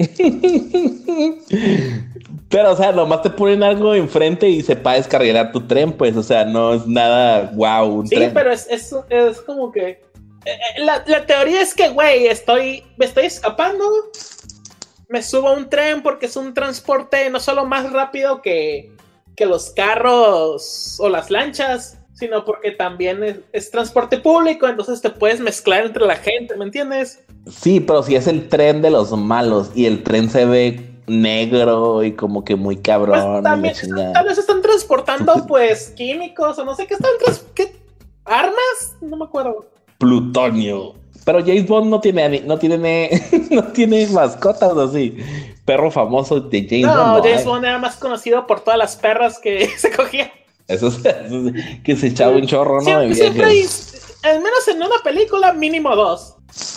pero, 2.50 2.72
o 2.72 2.76
sea, 2.76 2.92
nomás 2.92 3.22
te 3.22 3.30
ponen 3.30 3.64
algo 3.64 3.94
enfrente 3.94 4.48
y 4.50 4.62
se 4.62 4.80
a 4.84 4.94
descargar 4.94 5.52
tu 5.52 5.62
tren, 5.68 5.92
pues, 5.94 6.16
o 6.16 6.24
sea, 6.24 6.46
no 6.46 6.74
es 6.74 6.88
nada 6.88 7.52
wow. 7.54 8.06
sí, 8.08 8.16
pero 8.34 8.52
es, 8.52 8.68
es, 8.70 8.96
es, 9.10 9.42
como 9.42 9.72
que. 9.72 10.02
Eh, 10.46 10.52
eh, 10.52 10.80
la, 10.86 11.04
la 11.06 11.26
teoría 11.26 11.62
es 11.62 11.76
que, 11.76 11.90
güey, 11.90 12.28
estoy, 12.28 12.86
me 12.96 13.06
estoy 13.06 13.26
escapando, 13.26 13.84
me 15.10 15.22
subo 15.22 15.50
a 15.50 15.54
un 15.54 15.70
tren 15.70 16.02
porque 16.02 16.28
es 16.28 16.38
un 16.38 16.54
transporte 16.54 17.30
no 17.30 17.42
solo 17.42 17.66
más 17.66 17.92
rápido 17.92 18.42
que, 18.42 18.94
que 19.36 19.46
los 19.46 19.72
carros 19.72 20.98
o 21.00 21.10
las 21.10 21.30
lanchas, 21.30 21.99
sino 22.20 22.44
porque 22.44 22.72
también 22.72 23.44
es, 23.54 23.72
transporte 23.72 24.18
público, 24.18 24.68
entonces 24.68 25.02
te 25.02 25.10
puedes 25.10 25.40
mezclar 25.40 25.86
entre 25.86 26.06
la 26.06 26.18
gente, 26.18 26.56
¿me 26.58 26.66
entiendes? 26.66 27.24
Sí, 27.50 27.80
pero 27.80 28.04
si 28.04 28.16
es 28.16 28.28
el 28.28 28.50
tren 28.50 28.82
de 28.82 28.92
los 28.92 29.12
malos 29.14 29.72
y 29.74 29.86
el 29.86 30.04
tren 30.04 30.30
se 30.30 30.46
ve 30.46 30.90
negro 31.08 32.04
y 32.04 32.12
como 32.12 32.44
que 32.44 32.56
muy 32.56 32.78
cabrón. 32.78 33.42
Pues 33.42 33.88
tal 34.14 34.26
vez 34.28 34.38
están 34.38 34.62
transportando 34.62 35.34
pues 35.48 35.94
químicos 35.96 36.60
o 36.60 36.66
no 36.66 36.76
sé 36.76 36.86
qué 36.86 36.96
están 36.96 37.12
¿qué? 37.56 37.76
armas, 38.26 38.96
no 39.02 39.18
me 39.18 39.26
acuerdo. 39.26 39.66
Plutonio. 39.98 40.96
Pero 41.26 41.40
James 41.40 41.68
Bond 41.68 41.90
no 41.90 42.00
tiene 42.00 42.42
no 42.42 42.58
tiene 42.58 43.10
no 43.52 43.64
tiene 43.72 44.08
mascotas 44.08 44.78
así. 44.78 45.18
Perro 45.66 45.90
famoso 45.90 46.40
de 46.40 46.68
James 46.68 46.88
Bond. 46.88 47.18
No, 47.18 47.24
James 47.24 47.46
Bond 47.46 47.66
era 47.66 47.78
más 47.78 47.96
conocido 47.96 48.46
por 48.46 48.62
todas 48.62 48.78
las 48.78 48.96
perras 48.96 49.40
que 49.40 49.68
se 49.78 49.92
cogía. 49.92 50.32
Eso 50.74 50.88
es, 50.88 51.00
que 51.84 51.96
se 51.96 52.08
echaba 52.08 52.36
un 52.36 52.46
chorro, 52.46 52.80
¿no? 52.82 53.14
Siempre, 53.14 53.44
hay, 53.44 53.66
al 54.22 54.38
menos 54.38 54.68
en 54.68 54.78
una 54.78 54.98
película, 55.04 55.52
mínimo 55.52 55.96
dos. 55.96 56.36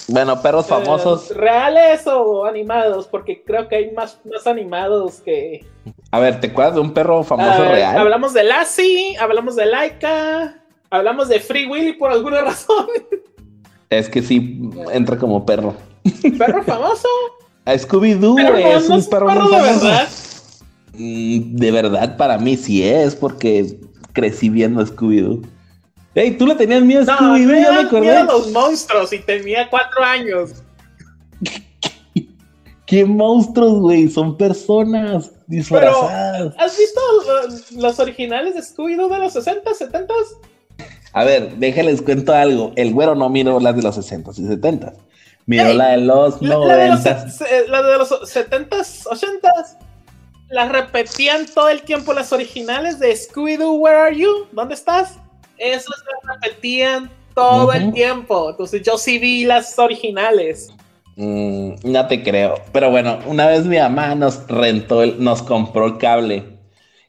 Bueno, 0.09 0.41
perros 0.41 0.65
eh, 0.65 0.69
famosos. 0.71 1.29
¿Reales 1.37 2.07
o 2.07 2.47
animados? 2.47 3.07
Porque 3.07 3.43
creo 3.45 3.69
que 3.69 3.77
hay 3.77 3.91
más, 3.93 4.19
más 4.25 4.47
animados 4.47 5.21
que. 5.21 5.67
A 6.11 6.21
ver, 6.21 6.41
¿te 6.41 6.47
acuerdas 6.47 6.77
de 6.77 6.81
un 6.81 6.95
perro 6.95 7.23
famoso 7.23 7.65
real? 7.65 7.99
Hablamos 7.99 8.33
de 8.33 8.45
Lassie, 8.45 9.19
hablamos 9.19 9.57
de 9.57 9.67
Laika, 9.67 10.63
hablamos 10.89 11.29
de 11.29 11.41
Free 11.41 11.67
Willy 11.67 11.93
por 11.93 12.13
alguna 12.13 12.41
razón. 12.45 12.87
Es 13.91 14.09
que 14.09 14.23
sí, 14.23 14.71
entra 14.91 15.19
como 15.19 15.45
perro. 15.45 15.75
¿Perro 16.39 16.63
famoso? 16.65 17.09
Scooby-Doo 17.67 18.39
es 18.39 18.89
un 18.89 19.05
perro, 19.05 19.27
perro 19.27 19.49
de 19.51 19.61
verdad. 19.61 20.09
Mm, 20.95 21.57
de 21.57 21.71
verdad, 21.71 22.17
para 22.17 22.39
mí 22.39 22.57
sí 22.57 22.83
es, 22.83 23.15
porque 23.15 23.79
crecí 24.13 24.49
viendo 24.49 24.85
Scooby-Doo. 24.85 25.43
Ey, 26.15 26.37
tú 26.37 26.47
le 26.47 26.55
tenías 26.55 26.83
miedo 26.83 27.03
a 27.03 27.17
Scooby-Doo, 27.17 27.63
ya 27.63 27.73
me 27.73 27.81
acordé. 27.81 28.17
a 28.17 28.25
los 28.25 28.51
monstruos 28.53 29.13
y 29.13 29.19
tenía 29.21 29.69
cuatro 29.71 30.05
años. 30.05 30.63
¿Qué 32.87 33.07
monstruos, 33.07 33.81
güey? 33.81 34.09
Son 34.09 34.37
personas 34.37 35.31
disfrazadas. 35.47 36.55
¿Has 36.59 36.77
visto 36.77 37.01
los, 37.79 37.99
originales 37.99 38.55
de 38.55 38.61
Scooby-Doo 38.61 39.09
de 39.09 39.19
los 39.19 39.33
60, 39.33 39.73
70? 39.73 40.13
A 41.15 41.25
ver, 41.25 41.57
déjenles 41.57 42.03
cuento 42.03 42.35
algo. 42.35 42.73
El 42.77 42.93
güero 42.93 43.15
no 43.15 43.31
miró 43.31 43.61
las 43.61 43.75
de 43.77 43.83
los 43.83 43.95
60 43.95 44.33
y 44.33 44.47
70. 44.47 44.93
Miró 45.47 45.73
la 45.73 45.93
de 45.93 45.99
los 45.99 46.43
90. 46.43 47.27
La, 47.69 47.83
de 47.83 47.99
los, 47.99 48.11
70s, 48.11 49.05
80s 49.07 49.77
las 50.53 50.71
repetían 50.71 51.47
todo 51.47 51.71
el 51.71 51.83
tiempo 51.83 52.13
las 52.13 52.33
originales 52.33 52.99
de 52.99 53.13
Scooby-Doo, 53.15 53.79
Where 53.79 53.97
Are 53.97 54.17
You? 54.17 54.47
¿Dónde 54.53 54.75
estás? 54.75 55.19
Esas 55.57 55.87
las 55.87 56.37
repetían 56.37 57.11
todo 57.35 57.73
el 57.73 57.93
tiempo. 57.93 58.51
Entonces 58.51 58.83
yo 58.83 58.99
sí 58.99 59.19
vi 59.19 59.45
las 59.45 59.79
originales. 59.79 60.71
Mm, 61.17 61.73
no 61.85 62.07
te 62.07 62.23
creo. 62.23 62.57
Pero 62.71 62.91
bueno, 62.91 63.19
una 63.27 63.47
vez 63.47 63.65
mi 63.65 63.79
mamá 63.79 64.15
nos 64.15 64.47
rentó, 64.47 65.07
nos 65.07 65.43
compró 65.43 65.87
el 65.87 65.97
cable. 65.97 66.59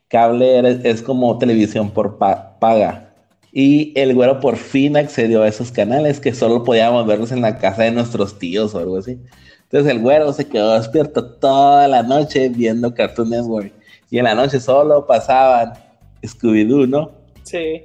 Cable 0.07 0.79
es 0.89 1.01
como 1.01 1.37
televisión 1.37 1.91
por 1.91 2.17
paga. 2.17 3.13
Y 3.51 3.91
el 3.99 4.15
güero 4.15 4.39
por 4.39 4.55
fin 4.55 4.95
accedió 4.95 5.43
a 5.43 5.49
esos 5.49 5.71
canales 5.71 6.21
que 6.21 6.33
solo 6.33 6.63
podíamos 6.63 7.05
verlos 7.05 7.31
en 7.33 7.41
la 7.41 7.57
casa 7.57 7.83
de 7.83 7.91
nuestros 7.91 8.39
tíos 8.39 8.73
o 8.73 8.79
algo 8.79 8.97
así. 8.97 9.19
Entonces 9.73 9.91
el 9.91 10.01
güero 10.03 10.31
se 10.31 10.47
quedó 10.47 10.75
despierto 10.75 11.25
toda 11.25 11.87
la 11.87 12.03
noche 12.03 12.47
viendo 12.49 12.93
Cartoon 12.93 13.31
Network. 13.31 13.73
Y 14.11 14.19
en 14.19 14.25
la 14.25 14.35
noche 14.35 14.59
solo 14.59 15.07
pasaban 15.07 15.73
Scooby-Doo, 16.21 16.87
¿no? 16.87 17.11
Sí. 17.41 17.81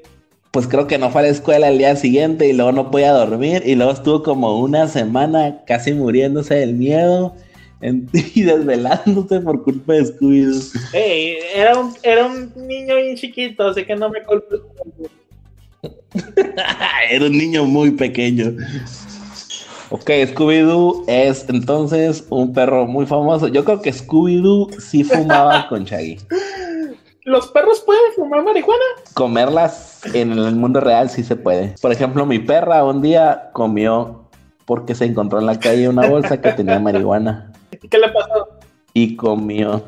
Pues 0.51 0.69
creo 0.69 0.87
que 0.87 0.99
no 0.99 1.09
fue 1.09 1.23
a 1.23 1.25
la 1.25 1.31
escuela 1.31 1.69
el 1.69 1.79
día 1.79 1.97
siguiente 1.97 2.47
y 2.47 2.53
luego 2.53 2.73
no 2.73 2.91
podía 2.91 3.13
dormir. 3.13 3.63
Y 3.65 3.75
luego 3.75 3.93
estuvo 3.93 4.23
como 4.23 4.61
una 4.61 4.87
semana 4.87 5.65
casi 5.67 5.95
muriéndose 5.95 6.57
del 6.57 6.75
miedo 6.75 7.35
y 7.81 8.43
desvelándose 8.43 9.41
por 9.41 9.65
culpa 9.65 9.95
de 9.95 10.05
Scooby-Doo. 10.15 10.81
Hey, 10.93 11.39
era 11.55 11.79
un, 11.79 11.95
era 12.03 12.27
un 12.27 12.53
niño 12.67 12.97
bien 12.97 13.17
chiquito, 13.17 13.69
así 13.69 13.87
que 13.87 13.97
no 13.97 14.11
me 14.11 14.23
culpes. 14.25 14.61
era 17.11 17.25
un 17.25 17.33
niño 17.33 17.65
muy 17.65 17.93
pequeño. 17.93 18.53
Ok, 19.91 20.11
Scooby-Doo 20.11 21.05
es 21.07 21.49
entonces 21.49 22.27
un 22.29 22.53
perro 22.53 22.87
muy 22.87 23.07
famoso. 23.07 23.49
Yo 23.49 23.65
creo 23.65 23.81
que 23.81 23.91
Scooby-Doo 23.91 24.79
sí 24.79 25.03
fumaba 25.03 25.67
con 25.69 25.85
Shaggy. 25.85 26.19
¿Los 27.25 27.49
perros 27.49 27.83
pueden 27.85 28.13
fumar 28.15 28.43
marihuana? 28.43 28.85
Comerlas 29.15 30.01
en 30.15 30.33
el 30.33 30.57
mundo 30.57 30.81
real 30.81 31.09
sí 31.09 31.23
se 31.23 31.37
puede. 31.37 31.75
Por 31.81 31.93
ejemplo, 31.93 32.27
mi 32.27 32.39
perra 32.39 32.85
un 32.85 33.01
día 33.01 33.51
comió 33.53 34.29
porque 34.67 34.95
se 34.95 35.07
encontró 35.07 35.39
en 35.39 35.47
la 35.47 35.59
calle 35.59 35.89
una 35.89 36.07
bolsa 36.07 36.41
que 36.41 36.53
tenía 36.53 36.79
marihuana. 36.81 37.53
¿Y 37.83 37.89
qué 37.89 37.99
le 37.99 38.09
pasó? 38.09 38.49
Y 38.93 39.17
comió. 39.17 39.83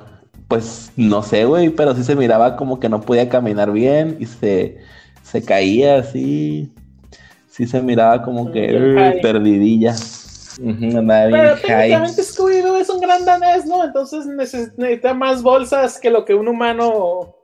Pues 0.49 0.93
no 0.97 1.23
sé, 1.23 1.45
güey, 1.45 1.71
pero 1.71 1.95
sí 1.95 2.05
se 2.05 2.17
miraba 2.17 2.57
como 2.57 2.81
que 2.81 2.89
no 2.89 3.03
podía 3.03 3.29
caminar 3.29 3.71
bien 3.71 4.17
y 4.19 4.27
se, 4.27 4.79
se 5.23 5.45
caía 5.45 5.99
así. 5.99 6.73
Sí 7.61 7.67
se 7.67 7.83
miraba 7.83 8.23
como 8.23 8.51
que 8.51 8.75
uh, 8.75 9.21
perdidilla. 9.21 9.95
Pero 10.57 11.57
técnicamente 11.57 12.23
Scooby-Doo 12.23 12.81
es 12.81 12.89
un 12.89 13.03
gran 13.03 13.27
danés, 13.27 13.67
¿no? 13.67 13.85
Entonces 13.85 14.25
necesita 14.25 15.13
más 15.13 15.43
bolsas 15.43 16.01
que 16.01 16.09
lo 16.09 16.25
que 16.25 16.35
un 16.35 16.49
humano 16.49 17.37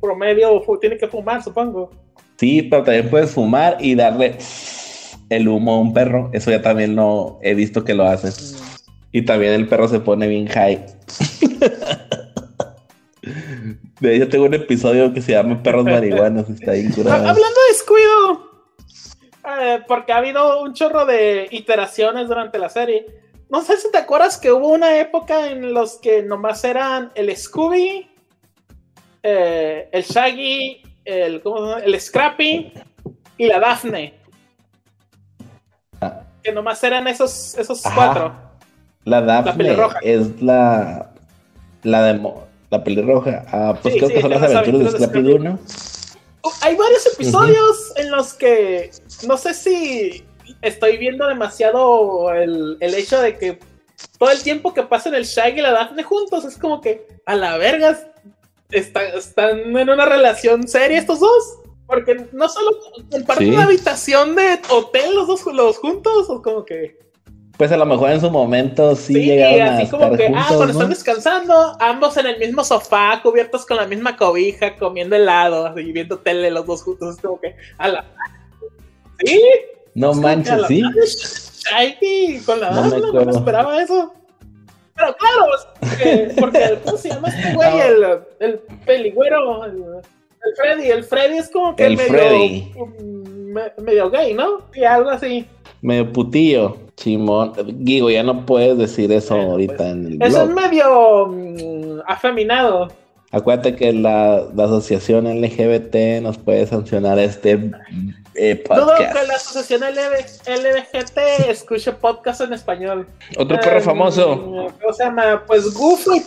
promedio 0.00 0.60
tiene 0.80 0.96
que 0.98 1.06
fumar, 1.06 1.44
supongo. 1.44 1.90
Sí, 2.38 2.62
pero 2.62 2.82
también 2.82 3.08
puedes 3.08 3.30
fumar 3.30 3.76
y 3.78 3.94
darle 3.94 4.36
el 5.28 5.46
humo 5.46 5.74
a 5.74 5.78
un 5.78 5.92
perro. 5.92 6.28
Eso 6.32 6.50
ya 6.50 6.60
también 6.60 6.96
no 6.96 7.38
he 7.40 7.54
visto 7.54 7.84
que 7.84 7.94
lo 7.94 8.04
haces. 8.04 8.54
Mm. 8.54 8.62
Y 9.12 9.22
también 9.22 9.52
el 9.52 9.68
perro 9.68 9.86
se 9.86 10.00
pone 10.00 10.26
bien 10.26 10.48
high. 10.48 10.84
De 14.00 14.16
hecho, 14.16 14.28
tengo 14.28 14.46
un 14.46 14.54
episodio 14.54 15.14
que 15.14 15.22
se 15.22 15.30
llama 15.30 15.62
Perros 15.62 15.84
Marihuanos. 15.92 16.50
Está 16.50 16.72
ahí 16.72 16.84
Hablando 16.84 17.30
de 17.30 17.76
Scooby-Doo 17.78 18.51
eh, 19.44 19.80
porque 19.86 20.12
ha 20.12 20.18
habido 20.18 20.62
un 20.62 20.72
chorro 20.74 21.04
de 21.04 21.48
iteraciones 21.50 22.28
durante 22.28 22.58
la 22.58 22.68
serie. 22.68 23.06
No 23.50 23.60
sé 23.62 23.76
si 23.76 23.90
te 23.90 23.98
acuerdas 23.98 24.38
que 24.38 24.50
hubo 24.50 24.68
una 24.68 24.98
época 24.98 25.50
en 25.50 25.74
los 25.74 25.98
que 25.98 26.22
nomás 26.22 26.64
eran 26.64 27.12
el 27.14 27.36
Scooby, 27.36 28.08
eh, 29.22 29.88
el 29.92 30.02
Shaggy, 30.02 30.82
el, 31.04 31.42
el 31.84 32.00
Scrappy 32.00 32.72
y 33.36 33.46
la 33.46 33.60
Daphne. 33.60 34.14
Ah. 36.00 36.22
Que 36.42 36.52
nomás 36.52 36.82
eran 36.82 37.06
esos, 37.08 37.56
esos 37.58 37.82
cuatro. 37.82 38.32
La 39.04 39.20
Daphne 39.20 39.76
es 40.02 40.40
la. 40.40 41.10
La 41.82 42.02
de. 42.04 42.20
La 42.70 42.82
pelirroja. 42.82 43.44
Ah, 43.52 43.76
pues 43.82 43.96
creo 43.96 44.08
que 44.08 44.20
son 44.22 44.30
las 44.30 44.42
aventuras 44.42 44.92
de 44.94 45.06
Scrappy 45.06 45.38
¿no? 45.40 45.58
Hay 46.60 46.76
varios 46.76 47.06
episodios 47.06 47.92
en 47.96 48.10
los 48.10 48.34
que 48.34 48.90
no 49.26 49.36
sé 49.36 49.54
si 49.54 50.24
estoy 50.60 50.98
viendo 50.98 51.26
demasiado 51.26 52.32
el, 52.32 52.76
hecho 52.80 53.20
de 53.20 53.38
que 53.38 53.58
todo 54.18 54.30
el 54.30 54.42
tiempo 54.42 54.74
que 54.74 54.82
pasan 54.82 55.14
el 55.14 55.24
Shaggy 55.24 55.58
y 55.58 55.62
la 55.62 55.72
Daphne 55.72 56.02
juntos 56.02 56.44
es 56.44 56.58
como 56.58 56.80
que 56.80 57.06
a 57.26 57.34
la 57.34 57.58
verga 57.58 57.98
están 58.70 59.76
en 59.76 59.90
una 59.90 60.06
relación 60.06 60.66
seria 60.66 60.98
estos 60.98 61.20
dos. 61.20 61.58
Porque 61.86 62.26
no 62.32 62.48
solo 62.48 62.70
comparten 63.10 63.52
una 63.52 63.64
habitación 63.64 64.34
de 64.34 64.60
hotel 64.70 65.14
los 65.14 65.26
dos 65.26 65.44
los 65.52 65.76
juntos, 65.76 66.30
o 66.30 66.40
como 66.40 66.64
que 66.64 66.98
pues 67.62 67.70
a 67.70 67.76
lo 67.76 67.86
mejor 67.86 68.10
en 68.10 68.20
su 68.20 68.28
momento 68.28 68.96
sí, 68.96 69.14
sí 69.14 69.24
llegaron 69.24 69.76
así 69.76 69.88
como 69.88 70.16
que, 70.16 70.26
ah, 70.34 70.46
cuando 70.48 70.72
están 70.72 70.88
descansando, 70.88 71.76
ambos 71.78 72.16
en 72.16 72.26
el 72.26 72.40
mismo 72.40 72.64
sofá, 72.64 73.20
cubiertos 73.22 73.64
con 73.64 73.76
la 73.76 73.86
misma 73.86 74.16
cobija, 74.16 74.76
comiendo 74.76 75.14
helado, 75.14 75.78
y 75.78 75.92
viendo 75.92 76.18
tele 76.18 76.50
los 76.50 76.66
dos 76.66 76.82
juntos, 76.82 77.14
es 77.14 77.22
como 77.22 77.40
que, 77.40 77.54
a 77.78 77.86
la... 77.86 78.04
¿Sí? 79.24 79.40
No 79.94 80.12
manches, 80.12 80.66
sí. 80.66 80.82
Ay, 81.72 82.42
con 82.44 82.58
la 82.58 82.72
no, 82.72 82.98
no, 83.12 83.24
me 83.26 83.30
esperaba 83.30 83.80
eso. 83.80 84.12
Pero 84.96 85.16
claro, 85.16 85.46
porque, 85.78 86.34
porque 86.40 86.78
¿cómo 86.84 86.96
se 86.96 87.10
llama 87.10 87.28
este 87.28 87.54
güey? 87.54 87.80
El, 87.80 88.04
el 88.40 88.58
peligüero, 88.84 89.66
el, 89.66 89.74
el, 89.74 90.56
Freddy. 90.56 90.90
El 90.90 91.04
Freddy 91.04 91.38
es 91.38 91.48
como 91.48 91.76
que 91.76 91.86
el 91.86 91.96
medio, 91.96 93.72
medio 93.78 94.10
gay, 94.10 94.34
¿no? 94.34 94.66
Y 94.74 94.82
algo 94.82 95.10
así. 95.10 95.46
Medio 95.80 96.12
putillo. 96.12 96.81
Simón, 96.96 97.52
digo, 97.78 98.10
ya 98.10 98.22
no 98.22 98.44
puedes 98.46 98.78
decir 98.78 99.10
eso 99.12 99.34
ahorita 99.34 99.76
pues, 99.76 99.90
en 99.90 100.06
el 100.06 100.18
blog. 100.18 100.28
Eso 100.28 100.42
es 100.42 100.50
medio 100.50 101.26
mm, 101.26 102.00
afeminado. 102.06 102.88
Acuérdate 103.32 103.74
que 103.74 103.94
la, 103.94 104.46
asociación 104.58 105.24
LGBT 105.24 106.20
nos 106.20 106.36
puede 106.36 106.66
sancionar 106.66 107.18
este 107.18 107.70
eh, 108.34 108.56
podcast. 108.56 108.82
Dudo 108.82 108.96
que 108.96 109.26
la 109.26 109.34
asociación 109.34 109.80
LGBT 109.82 111.18
escuche 111.48 111.92
podcast 111.92 112.42
en 112.42 112.52
español. 112.52 113.06
Otro 113.38 113.58
perro 113.58 113.78
em, 113.78 113.82
famoso. 113.82 114.36
¿Cómo 114.36 114.92
se 114.92 115.04
llama? 115.04 115.44
Pues 115.46 115.72
Goofy 115.72 116.18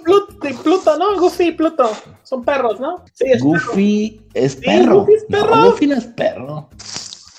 y 0.43 0.53
Pluto, 0.53 0.97
¿no? 0.97 1.19
Goofy 1.19 1.49
y 1.49 1.51
Pluto. 1.51 1.91
Son 2.23 2.43
perros, 2.43 2.79
¿no? 2.79 3.05
Sí, 3.13 3.25
es 3.27 3.43
Goofy 3.43 4.21
es 4.33 4.55
perro. 4.55 5.01
Goofy 5.01 5.13
es 5.13 5.25
perro. 5.25 5.55
No, 5.55 5.65
Goofy 5.65 5.87
no 5.87 5.95
es 5.95 6.05
perro. 6.05 6.69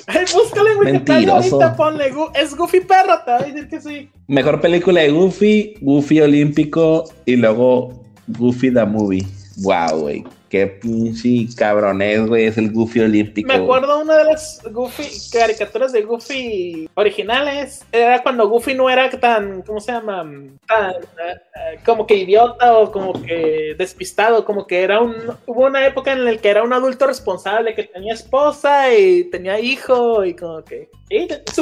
Ay, 0.06 0.24
búscale 0.32 0.72
en 0.72 0.78
Wikipedia 0.78 1.32
ahorita, 1.32 1.76
ponle. 1.76 2.12
Es 2.34 2.54
Goofy 2.54 2.80
perro, 2.80 3.20
te 3.24 3.30
va 3.30 3.38
a 3.38 3.42
decir 3.42 3.68
que 3.68 3.80
sí. 3.80 4.08
Mejor 4.28 4.60
película 4.60 5.00
de 5.00 5.10
Goofy, 5.10 5.74
Goofy 5.80 6.20
Olímpico 6.20 7.04
y 7.24 7.36
luego 7.36 8.04
Goofy 8.28 8.72
the 8.72 8.84
Movie. 8.84 9.26
Wow, 9.58 10.00
güey. 10.00 10.24
Qué 10.48 10.68
pinche 10.68 11.48
cabrones, 11.56 12.26
güey. 12.26 12.44
Es 12.44 12.56
el 12.56 12.70
Goofy 12.70 13.00
olímpico. 13.00 13.48
Me 13.48 13.54
acuerdo 13.54 14.00
una 14.00 14.18
de 14.18 14.24
las 14.24 14.62
Goofy 14.70 15.04
caricaturas 15.32 15.92
de 15.92 16.02
Goofy 16.02 16.88
originales. 16.94 17.84
Era 17.90 18.22
cuando 18.22 18.48
Goofy 18.48 18.74
no 18.74 18.88
era 18.88 19.10
tan, 19.10 19.62
¿cómo 19.62 19.80
se 19.80 19.90
llama? 19.90 20.24
Tan 20.68 20.90
eh, 20.92 21.80
como 21.84 22.06
que 22.06 22.14
idiota 22.14 22.78
o 22.78 22.92
como 22.92 23.20
que 23.24 23.74
despistado. 23.76 24.44
Como 24.44 24.68
que 24.68 24.82
era 24.82 25.00
un. 25.00 25.14
Hubo 25.46 25.66
una 25.66 25.84
época 25.84 26.12
en 26.12 26.24
la 26.24 26.36
que 26.36 26.48
era 26.48 26.62
un 26.62 26.72
adulto 26.72 27.08
responsable 27.08 27.74
que 27.74 27.82
tenía 27.84 28.14
esposa 28.14 28.94
y 28.94 29.24
tenía 29.24 29.58
hijo 29.58 30.24
y 30.24 30.34
como 30.34 30.62
que. 30.62 30.88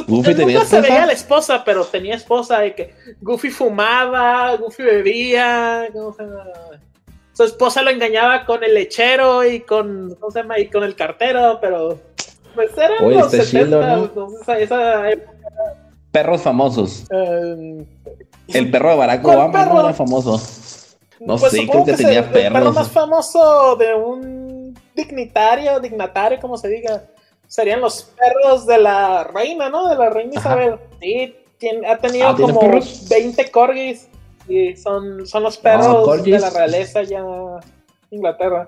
Goofy 0.07 0.35
tenía 0.35 0.59
nunca 0.59 0.67
se 0.67 0.81
veía 0.83 1.07
la 1.07 1.13
esposa, 1.13 1.65
pero 1.65 1.85
tenía 1.85 2.17
esposa 2.17 2.67
y 2.67 2.73
que 2.73 2.95
Goofy 3.23 3.51
fumaba, 3.51 4.55
Goofy 4.57 4.83
bebía. 4.83 5.89
¿Cómo 5.93 6.13
se 6.13 6.23
llama? 6.23 6.45
Su 7.35 7.43
esposa 7.43 7.83
lo 7.83 7.91
engañaba 7.91 8.47
con 8.47 8.65
el 8.65 8.75
lechero 8.75 9.45
y 9.45 9.61
con, 9.61 10.17
¿cómo 10.21 10.31
se 10.31 10.41
llama? 10.41 10.59
Y 10.59 10.69
con 10.69 10.85
el 10.85 10.95
cartero, 10.95 11.59
pero 11.61 11.99
pues 12.55 12.71
eran 12.79 13.11
los 13.11 13.31
70, 13.31 13.95
entonces 13.95 14.59
esa 14.61 15.11
época. 15.11 15.33
Perros 16.13 16.43
famosos. 16.43 17.05
Eh, 17.11 17.85
el 18.49 18.71
perro 18.71 18.91
de 18.91 18.97
Barack 18.97 19.25
Obama 19.25 19.67
no 19.67 19.81
era 19.81 19.93
famoso. 19.93 20.41
No 21.19 21.37
pues 21.37 21.53
sé, 21.53 21.67
creo 21.67 21.85
que, 21.85 21.95
tenía 21.95 22.23
perros. 22.31 22.47
El 22.47 22.53
perro 22.53 22.73
más 22.73 22.89
famoso 22.89 23.77
de 23.77 23.95
un 23.95 24.79
dignitario, 24.95 25.81
dignatario, 25.81 26.39
como 26.41 26.57
se 26.57 26.69
diga, 26.69 27.03
serían 27.49 27.81
los 27.81 28.13
perros 28.17 28.67
de 28.67 28.79
la 28.79 29.25
reina, 29.25 29.69
¿no? 29.69 29.89
De 29.89 29.97
la 29.97 30.11
reina 30.11 30.35
Isabel. 30.35 30.77
Sí, 31.01 31.35
ha 31.89 31.97
tenido 31.99 32.29
ah, 32.29 32.37
como 32.37 32.61
20 33.09 33.51
corgis. 33.51 34.09
Sí, 34.47 34.77
son, 34.77 35.27
son 35.27 35.43
los 35.43 35.57
perros 35.57 36.23
de 36.23 36.39
la 36.39 36.51
realeza 36.51 37.03
ya 37.03 37.25
Inglaterra. 38.11 38.67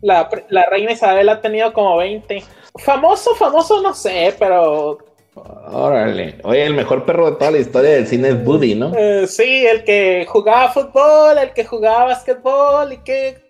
La, 0.00 0.28
la, 0.48 0.66
reina 0.66 0.92
Isabel 0.92 1.28
ha 1.28 1.40
tenido 1.40 1.72
como 1.72 1.96
20. 1.96 2.42
Famoso, 2.78 3.34
famoso, 3.34 3.80
no 3.80 3.94
sé, 3.94 4.34
pero. 4.38 4.98
Órale. 5.34 6.38
Oye, 6.44 6.64
el 6.64 6.74
mejor 6.74 7.04
perro 7.04 7.30
de 7.30 7.36
toda 7.36 7.50
la 7.50 7.58
historia 7.58 7.90
del 7.90 8.06
cine 8.06 8.28
es 8.28 8.44
Buddy, 8.44 8.74
¿no? 8.74 8.92
Eh, 8.94 9.26
sí, 9.26 9.66
el 9.66 9.82
que 9.84 10.26
jugaba 10.28 10.70
fútbol, 10.70 11.38
el 11.38 11.52
que 11.52 11.64
jugaba 11.64 12.06
basquetbol 12.06 12.92
y 12.92 12.98
que. 12.98 13.48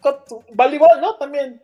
voleibol, 0.52 1.00
¿no? 1.00 1.16
También. 1.16 1.60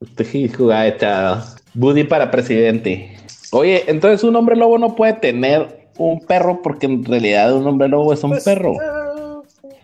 Usted 0.00 0.54
jugaba 0.54 0.86
esta. 0.86 1.44
Buddy 1.74 2.04
para 2.04 2.30
presidente. 2.30 3.16
Oye, 3.52 3.84
entonces 3.86 4.22
un 4.22 4.36
hombre 4.36 4.56
lobo 4.56 4.78
no 4.78 4.94
puede 4.94 5.14
tener 5.14 5.88
un 5.98 6.20
perro 6.20 6.60
porque 6.62 6.86
en 6.86 7.04
realidad 7.04 7.54
un 7.54 7.66
hombre 7.66 7.88
lobo 7.88 8.12
es 8.12 8.22
un 8.22 8.30
pues, 8.30 8.44
perro. 8.44 8.72
Eh, 8.72 8.99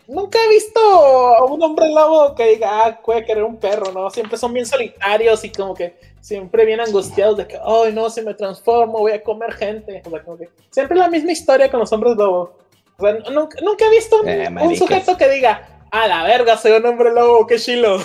Nunca 0.09 0.39
he 0.39 0.49
visto 0.51 0.81
a 0.81 1.45
un 1.47 1.61
hombre 1.63 1.89
lobo 1.89 2.35
que 2.35 2.47
diga, 2.55 2.87
ah, 2.87 3.01
puede 3.05 3.25
querer 3.25 3.43
un 3.43 3.57
perro, 3.57 3.91
¿no? 3.93 4.09
Siempre 4.11 4.39
son 4.39 4.53
bien 4.53 4.65
solitarios 4.65 5.45
y 5.45 5.51
como 5.51 5.75
que 5.75 5.99
siempre 6.21 6.65
bien 6.65 6.81
angustiados 6.81 7.37
de 7.37 7.47
que, 7.47 7.59
ay, 7.65 7.93
no, 7.93 8.09
si 8.09 8.23
me 8.23 8.35
transformo, 8.35 9.01
voy 9.01 9.13
a 9.13 9.23
comer 9.23 9.53
gente. 9.53 10.03
O 10.07 10.11
sea, 10.11 10.23
como 10.23 10.37
que 10.37 10.49
siempre 10.71 10.97
la 10.97 11.09
misma 11.09 11.33
historia 11.33 11.71
con 11.71 11.81
los 11.81 11.93
hombres 11.93 12.17
lobo. 12.17 12.57
O 12.99 13.03
sea, 13.03 13.15
nunca, 13.31 13.85
he 13.85 13.91
visto 13.91 14.21
un, 14.21 14.29
eh, 14.29 14.77
sujeto 14.77 15.17
que 15.17 15.29
diga, 15.29 15.83
a 15.91 16.07
la 16.07 16.23
verga, 16.23 16.57
soy 16.57 16.73
un 16.73 16.87
hombre 16.87 17.13
lobo, 17.13 17.47
qué 17.47 17.59
chilo. 17.59 17.99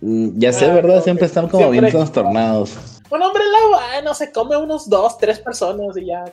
Mm, 0.00 0.38
ya 0.38 0.52
sé, 0.52 0.66
ah, 0.66 0.74
¿verdad? 0.74 1.02
Siempre 1.02 1.26
están 1.26 1.48
como 1.48 1.70
bien 1.70 1.88
trastornados. 1.88 2.76
Un 3.10 3.22
hombre 3.22 3.42
lobo, 3.44 3.74
ah, 3.74 4.00
no 4.02 4.14
se 4.14 4.30
come 4.30 4.56
unos 4.56 4.88
dos, 4.88 5.18
tres 5.18 5.38
personas 5.38 5.96
y 5.96 6.06
ya, 6.06 6.24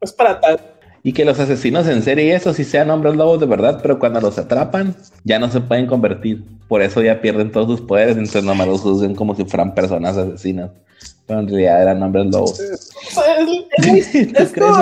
es 0.00 0.12
para 0.12 0.40
tal. 0.40 0.60
Y 1.04 1.12
que 1.12 1.24
los 1.24 1.40
asesinos 1.40 1.88
en 1.88 2.02
serie, 2.02 2.34
eso 2.34 2.54
sí 2.54 2.62
sean 2.62 2.90
hombres 2.90 3.16
lobos 3.16 3.40
de 3.40 3.46
verdad, 3.46 3.80
pero 3.82 3.98
cuando 3.98 4.20
los 4.20 4.38
atrapan, 4.38 4.94
ya 5.24 5.40
no 5.40 5.50
se 5.50 5.60
pueden 5.60 5.86
convertir. 5.86 6.44
Por 6.68 6.80
eso 6.80 7.02
ya 7.02 7.20
pierden 7.20 7.50
todos 7.50 7.66
sus 7.66 7.86
poderes, 7.86 8.16
entonces 8.16 8.44
nomás 8.44 8.68
los 8.68 8.84
usan 8.84 9.14
como 9.16 9.34
si 9.34 9.44
fueran 9.44 9.74
personas 9.74 10.16
asesinas. 10.16 10.70
Pero 11.26 11.40
en 11.40 11.48
realidad 11.48 11.82
eran 11.82 12.02
hombres 12.02 12.26
lobos. 12.26 12.60
Es, 13.78 14.52
como 14.52 14.78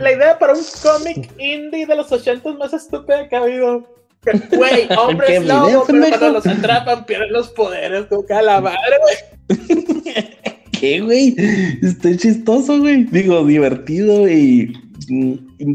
la, 0.00 0.12
idea 0.12 0.38
para 0.38 0.52
un 0.52 0.60
cómic 0.82 1.30
indie 1.38 1.86
de 1.86 1.96
los 1.96 2.10
80 2.10 2.52
más 2.54 2.72
estúpida 2.72 3.28
que 3.28 3.36
ha 3.36 3.40
habido. 3.40 3.86
Güey, 4.50 4.88
hombres 4.98 5.44
lobo, 5.44 5.84
pero 5.86 6.08
cuando 6.08 6.30
los 6.30 6.46
atrapan 6.46 7.04
pierden 7.06 7.32
los 7.32 7.48
poderes, 7.48 8.06
como 8.06 8.24
a 8.28 8.42
la 8.42 8.60
madre, 8.60 8.78
güey. 9.02 9.56
¿Qué, 10.78 11.00
güey? 11.00 11.34
Está 11.82 12.16
chistoso, 12.16 12.78
güey. 12.78 13.04
Digo, 13.04 13.44
divertido 13.44 14.28
y. 14.28 14.72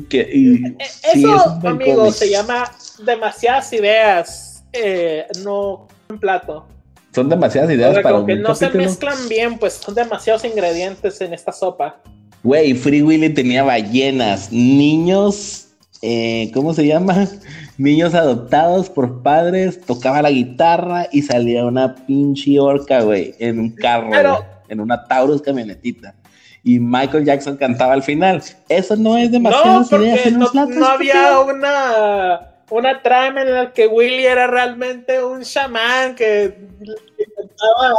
que, 0.09 0.21
e, 0.21 0.77
Eso, 1.13 1.59
amigo, 1.63 2.11
se 2.11 2.29
llama 2.29 2.71
demasiadas 3.05 3.71
ideas. 3.73 4.63
Eh, 4.73 5.25
no 5.43 5.87
un 6.09 6.19
plato. 6.19 6.65
Son 7.13 7.27
demasiadas 7.27 7.71
ideas 7.71 7.99
para 7.99 8.19
un 8.19 8.25
que 8.25 8.35
no 8.35 8.55
se 8.55 8.69
mezclan 8.69 9.27
bien, 9.27 9.57
pues 9.57 9.73
son 9.73 9.95
demasiados 9.95 10.45
ingredientes 10.45 11.19
en 11.19 11.33
esta 11.33 11.51
sopa. 11.51 12.01
Güey, 12.43 12.73
Free 12.73 13.03
Willy 13.03 13.29
tenía 13.29 13.63
ballenas, 13.63 14.51
niños, 14.51 15.67
eh, 16.01 16.49
¿cómo 16.53 16.73
se 16.73 16.87
llama? 16.87 17.27
Niños 17.77 18.13
adoptados 18.13 18.89
por 18.89 19.21
padres, 19.21 19.81
tocaba 19.81 20.21
la 20.21 20.31
guitarra 20.31 21.07
y 21.11 21.21
salía 21.21 21.65
una 21.65 21.95
pinche 21.95 22.59
orca, 22.59 23.01
güey, 23.01 23.35
en 23.39 23.59
un 23.59 23.71
carro, 23.71 24.45
en 24.69 24.79
una 24.79 25.07
Taurus 25.07 25.41
camionetita. 25.41 26.15
Y 26.63 26.79
Michael 26.79 27.25
Jackson 27.25 27.57
cantaba 27.57 27.93
al 27.93 28.03
final. 28.03 28.43
Eso 28.69 28.95
no 28.95 29.17
es 29.17 29.31
demasiado. 29.31 29.81
No, 29.81 29.87
porque 29.87 30.31
no, 30.31 30.65
no 30.65 30.85
había 30.85 31.39
una 31.39 32.51
una 32.71 33.01
trama 33.01 33.41
en 33.41 33.53
la 33.53 33.73
que 33.73 33.85
Willy 33.85 34.25
era 34.25 34.47
realmente 34.47 35.23
un 35.23 35.43
chamán 35.43 36.15
que 36.15 36.57
intentaba 36.79 37.93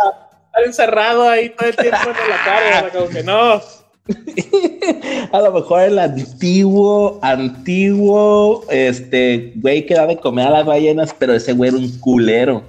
estar 0.46 0.64
encerrado 0.64 1.29
ahí 1.29 1.51
todo 1.51 1.68
el 1.68 1.77
tiempo 1.77 1.98
en 2.09 2.31
la 2.31 2.44
cara, 2.44 2.90
como 2.90 3.09
que 3.09 3.22
no. 3.22 3.61
A 5.33 5.40
lo 5.40 5.53
mejor 5.53 5.83
el 5.83 5.98
antiguo, 5.98 7.20
antiguo, 7.22 8.64
este, 8.70 9.53
güey 9.57 9.87
que 9.87 9.94
da 9.94 10.07
de 10.07 10.16
comer 10.16 10.48
a 10.48 10.51
las 10.51 10.66
ballenas, 10.66 11.14
pero 11.16 11.35
ese 11.35 11.53
güey 11.53 11.68
era 11.68 11.79
un 11.79 11.98
culero. 12.01 12.64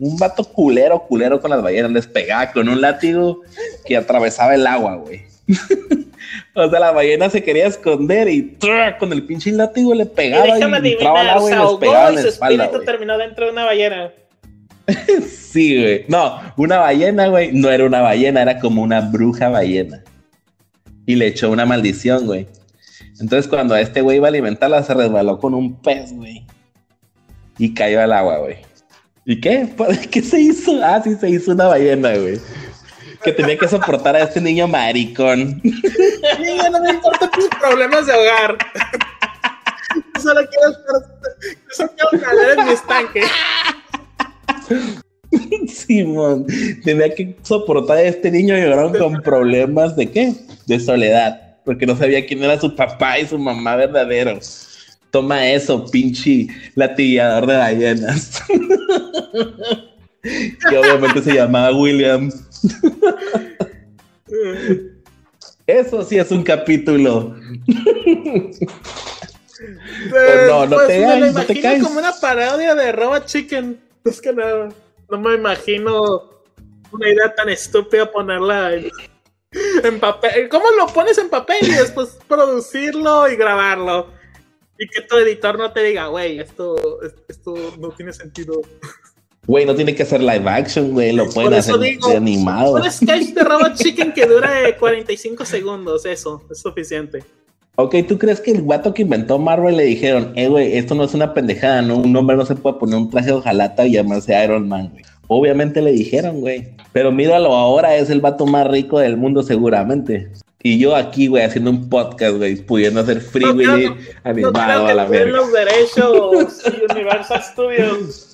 Un 0.00 0.16
vato 0.16 0.42
culero, 0.42 1.00
culero 1.06 1.40
con 1.40 1.50
las 1.50 1.62
ballenas. 1.62 1.92
Les 1.92 2.06
pegaba 2.06 2.50
con 2.50 2.68
un 2.68 2.80
látigo 2.80 3.42
que 3.84 3.96
atravesaba 3.96 4.54
el 4.54 4.66
agua, 4.66 4.96
güey. 4.96 5.31
o 6.54 6.70
sea, 6.70 6.80
la 6.80 6.92
ballena 6.92 7.28
se 7.30 7.42
quería 7.42 7.66
esconder 7.66 8.28
y 8.28 8.56
con 8.98 9.12
el 9.12 9.24
pinche 9.24 9.52
látigo 9.52 9.94
le 9.94 10.06
pegaba 10.06 10.46
y, 10.46 10.60
y 10.60 10.92
entraba 10.92 11.20
al 11.20 11.28
agua 11.30 11.50
y 11.50 11.80
pegaba 11.80 12.08
en 12.08 12.14
la 12.14 12.20
espalda. 12.22 12.64
espíritu 12.64 12.84
terminó 12.84 13.18
dentro 13.18 13.46
de 13.46 13.52
una 13.52 13.64
ballena. 13.64 14.12
sí, 15.28 15.80
güey. 15.80 16.04
No, 16.08 16.40
una 16.56 16.78
ballena, 16.78 17.28
güey, 17.28 17.52
no 17.52 17.70
era 17.70 17.84
una 17.84 18.00
ballena, 18.00 18.42
era 18.42 18.58
como 18.58 18.82
una 18.82 19.00
bruja 19.00 19.48
ballena 19.48 20.02
y 21.06 21.16
le 21.16 21.26
echó 21.26 21.50
una 21.50 21.66
maldición, 21.66 22.26
güey. 22.26 22.46
Entonces, 23.20 23.48
cuando 23.48 23.74
a 23.74 23.80
este 23.80 24.00
güey 24.00 24.16
iba 24.16 24.28
a 24.28 24.30
alimentarla, 24.30 24.82
se 24.82 24.94
resbaló 24.94 25.38
con 25.38 25.54
un 25.54 25.80
pez, 25.80 26.12
güey. 26.12 26.46
Y 27.58 27.74
cayó 27.74 28.00
al 28.00 28.12
agua, 28.12 28.38
güey. 28.38 28.56
¿Y 29.24 29.40
qué? 29.40 29.68
¿Qué 30.10 30.22
se 30.22 30.40
hizo? 30.40 30.80
Ah, 30.82 31.00
sí, 31.02 31.14
se 31.14 31.30
hizo 31.30 31.52
una 31.52 31.66
ballena, 31.66 32.16
güey. 32.16 32.40
Que 33.24 33.32
tenía 33.32 33.56
que 33.56 33.68
soportar 33.68 34.16
a 34.16 34.22
este 34.22 34.40
niño 34.40 34.66
maricón. 34.66 35.60
Niña, 35.62 36.70
no 36.70 36.80
me 36.80 36.90
importan 36.90 37.30
tus 37.30 37.48
problemas 37.48 38.06
de 38.06 38.12
hogar. 38.12 38.58
Solo 40.20 40.40
quiero 40.48 40.70
estar. 40.70 40.96
Solo 41.70 41.92
quiero 41.96 42.24
caer 42.24 42.58
en 42.58 42.66
mi 42.66 42.72
estanque. 42.72 43.22
Simón, 45.68 46.46
tenía 46.84 47.14
que 47.14 47.36
soportar 47.42 47.98
a 47.98 48.02
este 48.02 48.30
niño 48.30 48.56
llorando 48.56 48.98
con 48.98 49.22
problemas 49.22 49.96
de 49.96 50.10
qué? 50.10 50.34
De 50.66 50.78
soledad, 50.78 51.56
porque 51.64 51.86
no 51.86 51.96
sabía 51.96 52.26
quién 52.26 52.42
era 52.42 52.60
su 52.60 52.74
papá 52.74 53.18
y 53.18 53.26
su 53.26 53.38
mamá 53.38 53.76
verdaderos. 53.76 54.68
Toma 55.10 55.46
eso, 55.46 55.84
pinche 55.90 56.48
latillador 56.74 57.46
de 57.46 57.56
ballenas. 57.56 58.42
Que 60.22 60.76
obviamente 60.78 61.22
se 61.22 61.34
llamaba 61.34 61.76
William. 61.76 62.30
eso 65.66 66.04
sí 66.04 66.18
es 66.18 66.30
un 66.30 66.42
capítulo. 66.42 67.36
no, 70.48 70.66
no 70.66 70.76
pues, 70.76 70.88
te, 70.88 71.06
me 71.06 71.32
lo 71.32 71.84
como 71.84 71.98
una 71.98 72.12
parodia 72.20 72.74
de 72.74 72.92
Robot 72.92 73.26
Chicken. 73.26 73.80
Es 74.04 74.20
que 74.20 74.32
nada 74.32 74.68
no 75.12 75.18
me 75.18 75.34
imagino 75.34 76.30
una 76.90 77.08
idea 77.08 77.34
tan 77.34 77.48
estúpida 77.48 78.10
ponerla 78.10 78.74
en, 78.74 80.00
papel. 80.00 80.48
¿Cómo 80.48 80.64
lo 80.76 80.86
pones 80.86 81.18
en 81.18 81.28
papel 81.28 81.58
y 81.62 81.72
después 81.72 82.18
producirlo 82.26 83.28
y 83.28 83.36
grabarlo? 83.36 84.10
Y 84.78 84.88
que 84.88 85.02
tu 85.02 85.16
editor 85.16 85.58
no 85.58 85.72
te 85.72 85.82
diga, 85.82 86.06
güey, 86.06 86.38
esto, 86.40 87.00
esto 87.28 87.54
no 87.78 87.90
tiene 87.90 88.12
sentido. 88.12 88.60
Güey, 89.46 89.66
no 89.66 89.74
tiene 89.74 89.94
que 89.94 90.04
ser 90.04 90.20
live 90.20 90.48
action, 90.48 90.92
güey, 90.92 91.12
lo 91.12 91.28
pueden 91.28 91.54
hacer 91.54 91.74
animado. 92.14 92.74
Un 92.74 92.88
sketch 92.88 93.34
de 93.34 93.42
Robot 93.42 93.74
Chicken 93.74 94.12
que 94.12 94.24
dura 94.24 94.50
45 94.78 95.44
segundos, 95.44 96.06
eso, 96.06 96.44
es 96.48 96.60
suficiente. 96.60 97.24
Ok, 97.74 97.96
¿tú 98.06 98.18
crees 98.18 98.40
que 98.40 98.52
el 98.52 98.62
guato 98.62 98.94
que 98.94 99.02
inventó 99.02 99.40
Marvel 99.40 99.76
le 99.76 99.84
dijeron, 99.84 100.32
eh, 100.36 100.46
güey, 100.46 100.76
esto 100.76 100.94
no 100.94 101.02
es 101.02 101.14
una 101.14 101.34
pendejada, 101.34 101.82
¿no? 101.82 101.96
Un 101.96 102.14
hombre 102.14 102.36
no 102.36 102.46
se 102.46 102.54
puede 102.54 102.78
poner 102.78 102.96
un 102.96 103.10
traje 103.10 103.28
de 103.28 103.32
ojalata 103.32 103.84
y 103.84 103.92
llamarse 103.92 104.44
Iron 104.44 104.68
Man, 104.68 104.90
güey. 104.92 105.04
Obviamente 105.26 105.82
le 105.82 105.90
dijeron, 105.90 106.40
güey. 106.40 106.74
Pero 106.92 107.10
míralo 107.10 107.52
ahora, 107.54 107.96
es 107.96 108.10
el 108.10 108.20
vato 108.20 108.46
más 108.46 108.68
rico 108.68 109.00
del 109.00 109.16
mundo 109.16 109.42
seguramente. 109.42 110.30
Y 110.62 110.78
yo 110.78 110.94
aquí, 110.94 111.26
güey, 111.26 111.42
haciendo 111.42 111.70
un 111.70 111.88
podcast, 111.88 112.36
güey, 112.36 112.56
pudiendo 112.56 113.00
hacer 113.00 113.20
Free 113.20 113.50
Willy 113.50 113.92
animado 114.22 114.86
a 114.86 114.94
la 114.94 115.06
verga. 115.06 115.38
los 115.38 115.52
derechos 115.52 116.62
Universal 116.90 117.42
Studios 117.42 118.31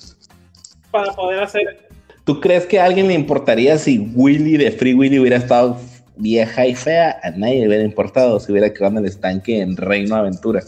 para 0.91 1.13
poder 1.13 1.43
hacer... 1.43 1.89
¿Tú 2.23 2.39
crees 2.39 2.65
que 2.65 2.79
a 2.79 2.85
alguien 2.85 3.07
le 3.07 3.13
importaría 3.13 3.77
si 3.77 4.11
Willy 4.13 4.57
de 4.57 4.71
Free 4.71 4.93
Willy 4.93 5.19
hubiera 5.19 5.37
estado 5.37 5.77
vieja 6.15 6.67
y 6.67 6.75
fea, 6.75 7.19
a 7.23 7.31
nadie 7.31 7.61
le 7.61 7.67
hubiera 7.67 7.83
importado 7.83 8.39
si 8.39 8.51
hubiera 8.51 8.71
quedado 8.73 8.97
en 8.97 9.05
el 9.05 9.05
estanque 9.05 9.61
en 9.61 9.77
Reino 9.77 10.15
Aventura. 10.15 10.61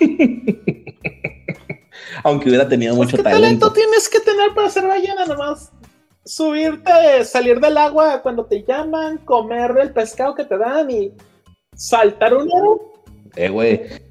Aunque 2.24 2.48
hubiera 2.48 2.68
tenido 2.68 2.96
pues, 2.96 3.12
mucho 3.12 3.22
talento. 3.22 3.72
tienes 3.72 4.08
que 4.08 4.20
tener 4.20 4.52
para 4.54 4.68
ser 4.68 4.86
ballena? 4.86 5.24
Nomás 5.24 5.70
subirte, 6.28 7.24
salir 7.24 7.58
del 7.58 7.78
agua 7.78 8.20
cuando 8.22 8.44
te 8.44 8.62
llaman, 8.62 9.18
comer 9.18 9.74
el 9.80 9.92
pescado 9.92 10.34
que 10.34 10.44
te 10.44 10.58
dan 10.58 10.90
y 10.90 11.12
saltar 11.74 12.34
un 12.34 12.50
Eh, 13.34 13.48
güey. 13.48 14.07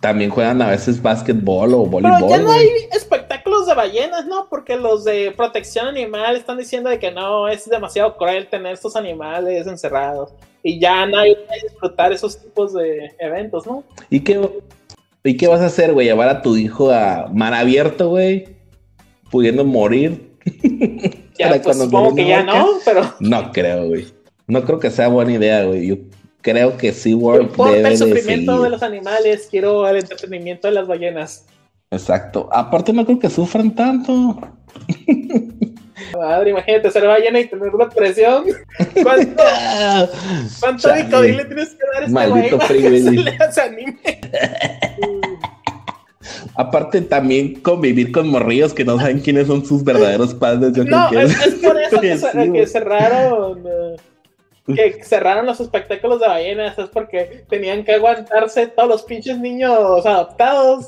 También 0.00 0.30
juegan 0.30 0.62
a 0.62 0.68
veces 0.68 1.02
básquetbol 1.02 1.74
o 1.74 1.86
voleibol. 1.86 2.20
Pero 2.20 2.28
ya 2.28 2.38
no 2.38 2.52
hay 2.52 2.68
espectáculos 2.92 3.66
de 3.66 3.74
ballenas, 3.74 4.26
¿no? 4.26 4.46
Porque 4.48 4.76
los 4.76 5.04
de 5.04 5.32
protección 5.32 5.88
animal 5.88 6.36
están 6.36 6.58
diciendo 6.58 6.88
de 6.88 7.00
que 7.00 7.10
no, 7.10 7.48
es 7.48 7.68
demasiado 7.68 8.16
cruel 8.16 8.48
tener 8.48 8.74
estos 8.74 8.94
animales 8.94 9.66
encerrados. 9.66 10.32
Y 10.62 10.78
ya 10.78 11.04
nadie 11.06 11.36
puede 11.36 11.62
disfrutar 11.62 12.12
esos 12.12 12.38
tipos 12.38 12.74
de 12.74 13.12
eventos, 13.18 13.66
¿no? 13.66 13.82
¿Y 14.08 14.20
qué, 14.20 14.40
¿y 15.24 15.36
qué 15.36 15.48
vas 15.48 15.60
a 15.60 15.66
hacer, 15.66 15.92
güey? 15.92 16.06
¿Llevar 16.06 16.28
a 16.28 16.42
tu 16.42 16.56
hijo 16.56 16.90
a 16.90 17.28
mar 17.32 17.54
abierto, 17.54 18.10
güey? 18.10 18.56
Pudiendo 19.30 19.64
morir. 19.64 20.36
Ya, 21.38 21.62
pues, 21.62 21.78
supongo 21.78 22.16
que 22.16 22.26
ya 22.26 22.42
no, 22.42 22.66
pero... 22.84 23.14
No 23.20 23.52
creo, 23.52 23.86
güey. 23.86 24.08
No 24.48 24.64
creo 24.64 24.80
que 24.80 24.90
sea 24.90 25.06
buena 25.06 25.34
idea, 25.34 25.62
güey. 25.62 25.86
Yo 25.86 25.96
creo 26.50 26.76
que 26.76 26.92
SeaWorld 26.92 27.56
no 27.56 27.72
debe 27.72 27.88
el 27.90 27.98
sufrimiento 27.98 28.62
de, 28.62 28.70
los 28.70 28.82
animales, 28.82 29.48
quiero 29.50 29.86
el 29.86 29.96
entretenimiento 29.98 30.68
de 30.68 30.74
las 30.74 30.86
ballenas. 30.86 31.44
Exacto. 31.90 32.48
Aparte 32.52 32.92
no 32.92 33.04
creo 33.04 33.18
que 33.18 33.28
sufran 33.30 33.74
tanto. 33.74 34.38
Madre, 36.14 36.50
imagínate 36.50 36.90
ser 36.90 37.06
ballena 37.06 37.40
y 37.40 37.46
tener 37.46 37.74
una 37.74 37.88
presión. 37.88 38.44
¿Cuánto, 39.02 39.42
cuánto 40.60 41.22
le 41.22 41.44
tienes 41.44 41.70
que 41.70 41.84
dar 41.92 42.02
a 42.02 42.06
este 42.06 42.12
Maldito? 42.12 42.58
Aparte 46.54 47.00
también 47.02 47.60
convivir 47.60 48.10
con 48.10 48.28
morrillos 48.28 48.74
que 48.74 48.84
no 48.84 48.98
saben 48.98 49.20
quiénes 49.20 49.46
son 49.46 49.64
sus 49.64 49.84
verdaderos 49.84 50.34
padres. 50.34 50.76
no, 50.76 51.10
es, 51.10 51.54
por 51.62 51.80
eso 51.80 52.00
que, 52.00 52.52
que 52.52 52.66
cerraron... 52.66 53.62
Que 54.74 55.02
cerraron 55.02 55.46
los 55.46 55.60
espectáculos 55.60 56.20
de 56.20 56.28
ballenas 56.28 56.78
es 56.78 56.88
porque 56.88 57.44
tenían 57.48 57.84
que 57.84 57.94
aguantarse 57.94 58.66
todos 58.68 58.88
los 58.88 59.02
pinches 59.02 59.38
niños 59.38 60.04
adoptados. 60.04 60.86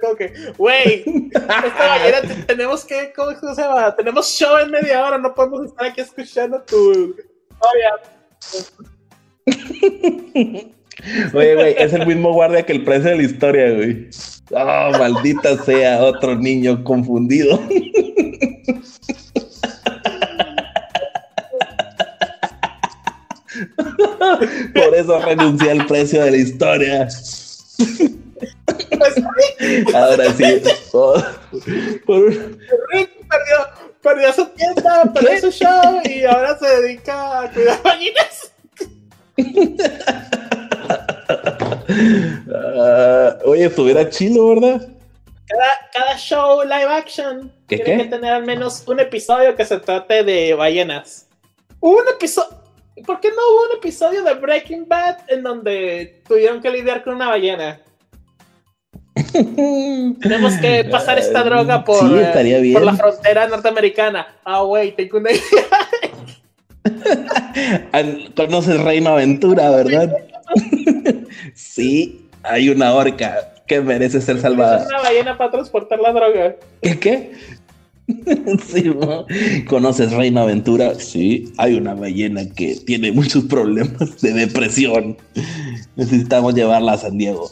como 0.00 0.16
que, 0.16 0.32
güey, 0.56 1.04
esta 1.34 1.86
ballena 1.86 2.22
tenemos 2.46 2.84
que, 2.84 3.12
¿cómo 3.14 3.54
se 3.54 3.62
llama? 3.62 3.94
Tenemos 3.94 4.26
show 4.28 4.58
en 4.58 4.70
media 4.70 5.04
hora, 5.04 5.18
no 5.18 5.34
podemos 5.34 5.66
estar 5.66 5.86
aquí 5.86 6.00
escuchando 6.00 6.62
tu 6.62 7.14
Oye, 11.34 11.54
güey, 11.54 11.74
es 11.78 11.92
el 11.92 12.06
mismo 12.06 12.32
guardia 12.32 12.64
que 12.64 12.72
el 12.72 12.84
precio 12.84 13.10
de 13.10 13.16
la 13.16 13.22
historia, 13.22 13.72
güey. 13.72 14.08
Oh, 14.52 14.90
maldita 14.98 15.56
sea, 15.62 16.02
otro 16.02 16.34
niño 16.36 16.82
confundido. 16.84 17.60
Por 24.74 24.94
eso 24.94 25.20
renuncié 25.20 25.70
al 25.70 25.86
precio 25.86 26.24
de 26.24 26.30
la 26.30 26.36
historia. 26.36 27.08
Ahora 29.94 30.32
sí. 30.32 30.62
Por 32.06 32.28
Rick 32.28 33.10
perdió, 33.28 33.58
perdió 34.02 34.32
su 34.32 34.46
tienda, 34.46 35.04
perdió 35.12 35.40
su 35.40 35.50
show 35.50 36.00
y 36.04 36.24
ahora 36.24 36.58
se 36.58 36.66
dedica 36.66 37.42
a 37.42 37.50
cuidar 37.50 37.80
gallinas. 37.82 38.52
Ah, 42.54 43.38
oye, 43.44 43.66
estuviera 43.66 44.08
chilo, 44.08 44.54
¿verdad? 44.54 44.88
Cada, 45.46 45.90
cada 45.92 46.16
show 46.16 46.62
live 46.62 46.92
action 46.92 47.52
¿Qué, 47.66 47.78
tiene 47.78 48.02
qué? 48.02 48.04
que 48.04 48.10
tener 48.10 48.32
al 48.32 48.44
menos 48.44 48.84
un 48.86 49.00
episodio 49.00 49.56
que 49.56 49.64
se 49.64 49.78
trate 49.78 50.22
de 50.22 50.54
ballenas. 50.54 51.26
Un 51.80 52.02
episodio. 52.08 52.59
¿Por 53.06 53.20
qué 53.20 53.28
no 53.30 53.36
hubo 53.36 53.70
un 53.70 53.78
episodio 53.78 54.22
de 54.22 54.34
Breaking 54.34 54.86
Bad 54.88 55.18
en 55.28 55.42
donde 55.42 56.22
tuvieron 56.28 56.60
que 56.60 56.70
lidiar 56.70 57.02
con 57.02 57.14
una 57.14 57.28
ballena? 57.28 57.80
Tenemos 59.32 60.54
que 60.54 60.84
pasar 60.84 61.18
esta 61.18 61.42
droga 61.42 61.84
por, 61.84 61.98
Sí, 61.98 62.14
eh, 62.14 62.22
estaría 62.22 62.58
bien. 62.58 62.74
por 62.74 62.84
la 62.84 62.94
frontera 62.94 63.46
norteamericana. 63.48 64.26
Ah, 64.44 64.60
güey, 64.62 64.94
tengo 64.94 65.18
una 65.18 65.30
idea. 65.32 65.42
Conoces 68.36 68.80
Reino 68.82 69.10
Aventura, 69.10 69.70
¿verdad? 69.70 70.16
sí, 71.54 72.28
hay 72.42 72.68
una 72.70 72.94
orca 72.94 73.54
que 73.66 73.80
merece 73.80 74.20
ser 74.20 74.40
salvada. 74.40 74.86
una 74.86 75.00
ballena 75.00 75.38
para 75.38 75.50
transportar 75.50 76.00
la 76.00 76.12
droga. 76.12 76.56
¿Qué? 76.82 77.32
Sí, 78.66 78.84
¿no? 78.84 79.26
¿Conoces 79.68 80.12
Reino 80.12 80.40
Aventura? 80.40 80.94
Sí, 80.94 81.52
hay 81.58 81.74
una 81.74 81.94
ballena 81.94 82.42
que 82.48 82.76
tiene 82.86 83.12
muchos 83.12 83.44
problemas 83.44 84.20
de 84.20 84.32
depresión. 84.32 85.16
Necesitamos 85.96 86.54
llevarla 86.54 86.92
a 86.92 86.98
San 86.98 87.18
Diego. 87.18 87.50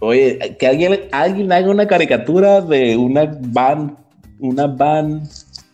Oye, 0.00 0.56
que 0.58 0.66
alguien, 0.66 1.00
alguien 1.12 1.52
haga 1.52 1.70
una 1.70 1.86
caricatura 1.86 2.60
de 2.60 2.96
una 2.96 3.38
van, 3.40 3.96
una 4.40 4.66
van, 4.66 5.22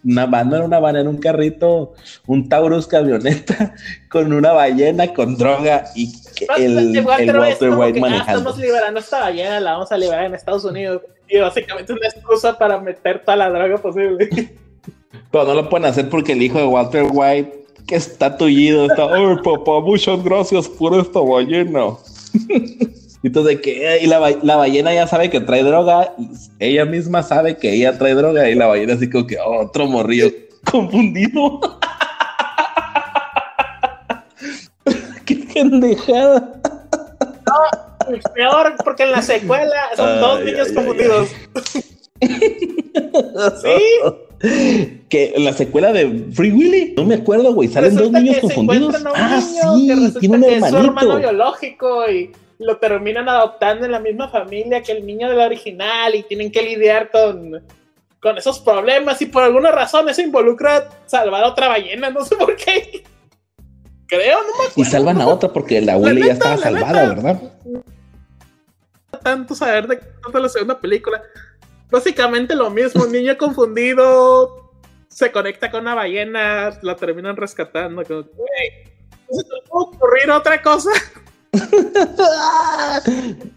una 0.04 0.26
van, 0.26 0.50
no 0.50 0.56
era 0.56 0.64
una 0.66 0.78
van, 0.78 0.96
era 0.96 1.08
un 1.08 1.16
carrito, 1.16 1.94
un 2.26 2.48
Taurus 2.48 2.86
camioneta 2.86 3.74
con 4.10 4.32
una 4.32 4.52
ballena, 4.52 5.12
con 5.14 5.36
droga 5.36 5.84
y 5.94 6.12
que 6.36 6.46
el, 6.58 7.04
Walter 7.04 7.30
el 7.30 7.36
Walter 7.36 7.74
White 7.74 8.00
ah, 8.04 8.16
estamos 8.18 8.58
liberando 8.58 9.00
esta 9.00 9.20
ballena, 9.20 9.60
la 9.60 9.72
vamos 9.72 9.90
a 9.90 9.96
liberar 9.96 10.26
en 10.26 10.34
Estados 10.34 10.64
Unidos. 10.64 11.02
Y 11.28 11.38
básicamente 11.38 11.92
una 11.92 12.06
excusa 12.06 12.56
para 12.56 12.80
meter 12.80 13.22
toda 13.24 13.36
la 13.36 13.50
droga 13.50 13.78
posible. 13.78 14.28
Pero 15.30 15.44
no 15.44 15.54
lo 15.54 15.68
pueden 15.68 15.86
hacer 15.86 16.08
porque 16.08 16.32
el 16.32 16.42
hijo 16.42 16.58
de 16.58 16.64
Walter 16.66 17.06
White, 17.10 17.64
que 17.86 17.96
está 17.96 18.36
tullido, 18.36 18.86
está, 18.86 19.14
ay 19.14 19.36
papá, 19.44 19.80
muchas 19.80 20.22
gracias 20.24 20.68
por 20.68 20.98
esta 20.98 21.20
ballena. 21.20 21.96
Entonces, 23.22 23.60
que 23.60 23.98
y 24.00 24.06
la, 24.06 24.20
la 24.42 24.56
ballena 24.56 24.94
ya 24.94 25.06
sabe 25.06 25.28
que 25.28 25.40
trae 25.40 25.62
droga, 25.62 26.14
y 26.18 26.28
ella 26.60 26.84
misma 26.84 27.22
sabe 27.22 27.56
que 27.56 27.74
ella 27.74 27.98
trae 27.98 28.14
droga, 28.14 28.48
y 28.48 28.54
la 28.54 28.66
ballena 28.66 28.94
así 28.94 29.10
como 29.10 29.26
que 29.26 29.36
"Oh, 29.38 29.64
otro 29.66 29.86
morrillo 29.86 30.30
confundido. 30.70 31.60
Qué 35.26 35.34
pendejada. 35.52 36.60
Peor, 38.34 38.74
porque 38.84 39.02
en 39.04 39.10
la 39.12 39.22
secuela 39.22 39.74
son 39.96 40.20
dos 40.20 40.40
niños 40.44 40.68
ay, 40.68 40.74
confundidos. 40.74 41.28
¿Sí? 43.62 43.78
Que 45.08 45.32
en 45.34 45.44
la 45.44 45.52
secuela 45.52 45.92
de 45.92 46.26
Free 46.32 46.52
Willy, 46.52 46.94
no 46.96 47.04
me 47.04 47.16
acuerdo, 47.16 47.52
güey, 47.54 47.68
salen 47.68 47.96
dos 47.96 48.10
niños 48.10 48.36
que 48.36 48.48
se 48.48 48.54
confundidos. 48.54 48.94
encuentran 48.94 49.06
a 49.06 49.12
un 49.12 49.32
Ah, 49.32 49.40
niño 49.40 49.72
que 49.74 49.78
sí, 49.78 49.90
resulta 49.94 50.20
tiene 50.20 50.36
un 50.36 50.42
que 50.42 50.54
es 50.56 50.58
su 50.60 50.66
hermano 50.76 50.86
hermanito. 50.88 51.18
biológico 51.18 52.10
y 52.10 52.32
lo 52.60 52.76
terminan 52.78 53.28
adoptando 53.28 53.86
en 53.86 53.92
la 53.92 54.00
misma 54.00 54.28
familia 54.28 54.82
que 54.82 54.92
el 54.92 55.06
niño 55.06 55.28
del 55.28 55.38
original 55.40 56.14
y 56.14 56.22
tienen 56.24 56.50
que 56.52 56.62
lidiar 56.62 57.10
con, 57.10 57.62
con 58.20 58.38
esos 58.38 58.60
problemas 58.60 59.20
y 59.22 59.26
por 59.26 59.42
alguna 59.44 59.70
razón 59.70 60.08
eso 60.08 60.22
involucra 60.22 60.88
salvar 61.06 61.44
a 61.44 61.48
otra 61.48 61.68
ballena, 61.68 62.10
no 62.10 62.24
sé 62.24 62.36
por 62.36 62.54
qué. 62.56 63.02
Creo, 64.06 64.38
no 64.40 64.46
me 64.58 64.64
Y 64.64 64.68
acuerdo. 64.70 64.90
salvan 64.90 65.20
a 65.20 65.26
otra 65.26 65.52
porque 65.52 65.80
la 65.80 65.94
abuela 65.94 66.26
ya 66.26 66.32
estaba 66.32 66.56
la 66.56 66.62
salvada, 66.62 67.02
neta. 67.02 67.14
¿verdad? 67.14 67.42
Tanto 69.28 69.54
saber 69.54 69.86
de 69.86 70.00
la 70.40 70.48
segunda 70.48 70.80
película. 70.80 71.22
Básicamente 71.90 72.54
lo 72.54 72.70
mismo, 72.70 73.04
un 73.04 73.12
niño 73.12 73.36
confundido 73.36 74.72
se 75.08 75.30
conecta 75.30 75.70
con 75.70 75.82
una 75.82 75.94
ballena, 75.94 76.70
la 76.80 76.96
terminan 76.96 77.36
rescatando. 77.36 78.02
Como, 78.04 78.20
¿no 78.20 78.26
se 79.30 79.42
te 79.42 79.50
puede 79.68 80.32
otra 80.32 80.62
cosa? 80.62 80.90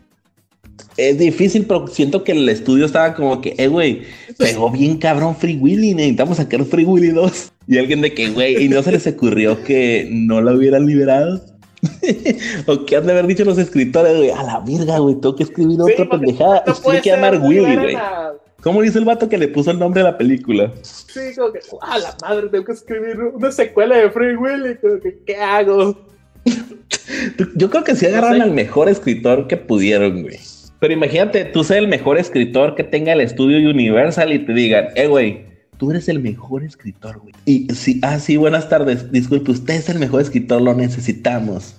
Es 0.98 1.18
difícil, 1.18 1.66
pero 1.66 1.88
siento 1.88 2.22
que 2.24 2.34
el 2.34 2.50
estudio 2.50 2.86
estaba 2.86 3.14
como 3.14 3.40
que, 3.40 3.56
eh, 3.58 3.68
güey, 3.68 4.04
pegó 4.38 4.70
bien 4.70 4.98
cabrón 4.98 5.38
Free 5.38 5.56
Willy, 5.56 5.96
necesitamos 5.96 6.36
sacar 6.36 6.66
Free 6.66 6.84
Willy 6.84 7.12
2. 7.12 7.54
Y 7.68 7.78
alguien 7.78 8.02
de 8.02 8.14
que, 8.14 8.30
güey, 8.30 8.62
y 8.62 8.68
no 8.68 8.84
se 8.84 8.92
les 8.92 9.08
ocurrió 9.08 9.64
que 9.64 10.10
no 10.12 10.42
la 10.42 10.54
hubieran 10.54 10.86
liberado. 10.86 11.42
o 12.68 12.86
que 12.86 12.96
han 12.96 13.06
de 13.06 13.12
haber 13.12 13.28
dicho 13.28 13.44
los 13.46 13.58
escritores, 13.58 14.16
güey, 14.18 14.30
a 14.32 14.44
la 14.44 14.60
verga, 14.60 15.00
güey, 15.00 15.16
tengo 15.16 15.36
que 15.36 15.44
escribir 15.44 15.78
Sí, 15.86 15.94
otra 15.94 16.10
pendejada. 16.10 16.64
no 16.68 16.74
tiene 16.74 17.02
que 17.02 17.10
llamar 17.10 17.40
Willy, 17.42 17.76
güey. 17.76 17.96
a- 17.96 18.34
¿Cómo 18.62 18.84
dice 18.84 19.00
el 19.00 19.06
vato 19.06 19.28
que 19.28 19.40
le 19.40 19.48
puso 19.48 19.72
el 19.72 19.80
nombre 19.80 20.02
a 20.02 20.04
la 20.04 20.18
película? 20.20 20.72
Sí, 20.84 21.20
como 21.36 21.52
que, 21.52 21.60
a 21.82 21.98
la 21.98 22.16
madre, 22.22 22.48
tengo 22.50 22.64
que 22.66 22.74
escribir 22.74 23.18
una 23.34 23.52
secuela 23.52 23.98
de 23.98 24.12
Free 24.12 24.36
Willy. 24.36 24.76
Como 24.80 25.00
que, 25.00 25.18
¿qué 25.26 25.36
hago? 25.38 25.98
Yo 27.56 27.70
creo 27.72 27.84
que 27.84 27.96
sí 27.96 28.06
No 28.14 28.22
sé. 28.22 28.42
al 28.42 28.52
mejor 28.52 28.88
escritor 28.90 29.48
que 29.48 29.58
pudieron, 29.58 30.22
güey. 30.22 30.38
Pero 30.80 30.94
imagínate, 30.94 31.46
tú 31.46 31.64
ser 31.64 31.78
el 31.78 31.88
mejor 31.88 32.18
escritor 32.20 32.76
que 32.76 32.84
tenga 32.84 33.14
el 33.14 33.22
estudio 33.22 33.68
Universal 33.70 34.32
y 34.32 34.46
te 34.46 34.54
digan, 34.54 34.90
eh, 34.96 35.08
güey, 35.08 35.46
tú 35.82 35.90
eres 35.90 36.08
el 36.10 36.20
mejor 36.20 36.64
escritor, 36.64 37.18
güey. 37.18 37.34
Y 37.44 37.68
sí, 37.74 38.00
ah, 38.04 38.20
sí, 38.20 38.38
buenas 38.38 38.70
tardes. 38.70 39.12
Disculpe, 39.12 39.50
usted 39.50 39.74
es 39.74 39.90
el 39.90 39.98
mejor 39.98 40.22
escritor, 40.22 40.62
lo 40.62 40.76
necesitamos. 40.76 41.74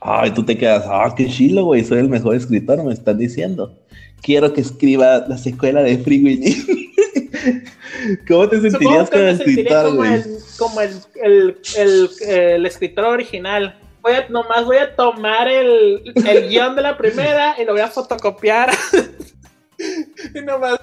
Ay, 0.00 0.30
tú 0.30 0.46
te 0.46 0.56
quedas, 0.56 0.84
ah, 0.86 1.12
qué 1.14 1.28
chilo, 1.28 1.66
güey, 1.66 1.84
soy 1.84 1.98
el 1.98 2.08
mejor 2.08 2.36
escritor, 2.36 2.82
me 2.82 2.94
están 2.94 3.18
diciendo. 3.18 3.78
Quiero 4.22 4.54
que 4.54 4.62
escriba 4.62 5.26
la 5.28 5.36
secuela 5.36 5.82
de 5.82 5.98
Free 5.98 6.24
Willy. 6.24 6.90
¿Cómo 8.28 8.48
te 8.48 8.62
sentirías 8.62 9.10
como 9.10 9.24
escritor, 9.24 9.84
como, 9.84 9.96
güey? 9.96 10.14
el, 10.14 10.24
como 10.56 10.80
el, 10.80 11.56
el, 11.76 12.10
el, 12.26 12.64
escritor 12.64 13.04
original. 13.04 13.78
Voy 14.00 14.14
a, 14.14 14.26
nomás 14.30 14.64
voy 14.64 14.78
a 14.78 14.96
tomar 14.96 15.48
el, 15.48 16.14
el 16.14 16.48
guion 16.48 16.74
de 16.74 16.80
la 16.80 16.96
primera 16.96 17.56
y 17.60 17.66
lo 17.66 17.72
voy 17.72 17.82
a 17.82 17.88
fotocopiar. 17.88 18.70
y 20.34 20.40
nomás 20.40 20.78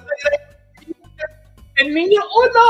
el 1.76 1.94
niño 1.94 2.20